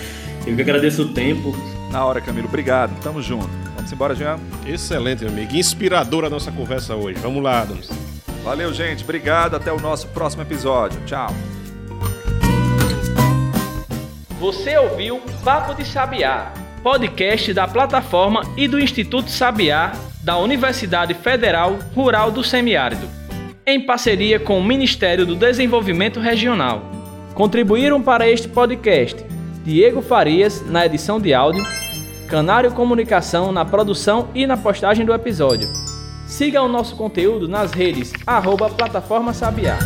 Eu 0.47 0.55
que 0.55 0.63
agradeço 0.63 1.03
o 1.03 1.09
tempo. 1.13 1.55
Na 1.91 2.05
hora, 2.05 2.21
Camilo. 2.21 2.49
Obrigado. 2.49 2.99
Tamo 3.01 3.21
junto. 3.23 3.49
Vamos 3.75 3.93
embora, 3.93 4.15
Jean? 4.15 4.39
Excelente, 4.67 5.25
meu 5.25 5.33
amigo. 5.33 5.55
Inspiradora 5.55 6.27
a 6.27 6.31
nossa 6.31 6.53
conversa 6.53 6.95
hoje. 6.95 7.19
Vamos 7.21 7.43
lá, 7.43 7.63
Adams. 7.63 7.91
Valeu, 8.45 8.73
gente. 8.73 9.03
Obrigado. 9.05 9.57
Até 9.57 9.73
o 9.73 9.81
nosso 9.81 10.09
próximo 10.09 10.43
episódio. 10.43 11.01
Tchau. 11.05 11.33
Você 14.39 14.77
ouviu 14.77 15.21
Papo 15.43 15.75
de 15.75 15.85
Sabiá, 15.85 16.53
podcast 16.83 17.53
da 17.55 17.67
plataforma 17.67 18.43
e 18.57 18.69
do 18.69 18.79
Instituto 18.79 19.31
Sabiá 19.31 19.93
da 20.27 20.37
Universidade 20.37 21.15
Federal 21.15 21.79
Rural 21.95 22.33
do 22.33 22.43
Semiárido, 22.43 23.09
em 23.65 23.81
parceria 23.81 24.41
com 24.41 24.59
o 24.59 24.65
Ministério 24.65 25.25
do 25.25 25.37
Desenvolvimento 25.37 26.19
Regional. 26.19 26.83
Contribuíram 27.33 28.03
para 28.03 28.29
este 28.29 28.49
podcast 28.49 29.25
Diego 29.65 30.03
Farias 30.03 30.69
na 30.69 30.85
edição 30.85 31.21
de 31.21 31.33
áudio, 31.33 31.65
Canário 32.27 32.73
Comunicação 32.73 33.53
na 33.53 33.65
produção 33.65 34.27
e 34.35 34.49
na 34.49 34.57
postagem 34.57 35.07
do 35.07 35.15
episódio. 35.15 35.69
Siga 36.27 36.61
o 36.61 36.67
nosso 36.67 36.97
conteúdo 36.97 37.47
nas 37.47 37.71
redes 37.71 38.13
arroba 38.27 38.69
Plataforma 38.69 39.33
Sabiá. 39.33 39.79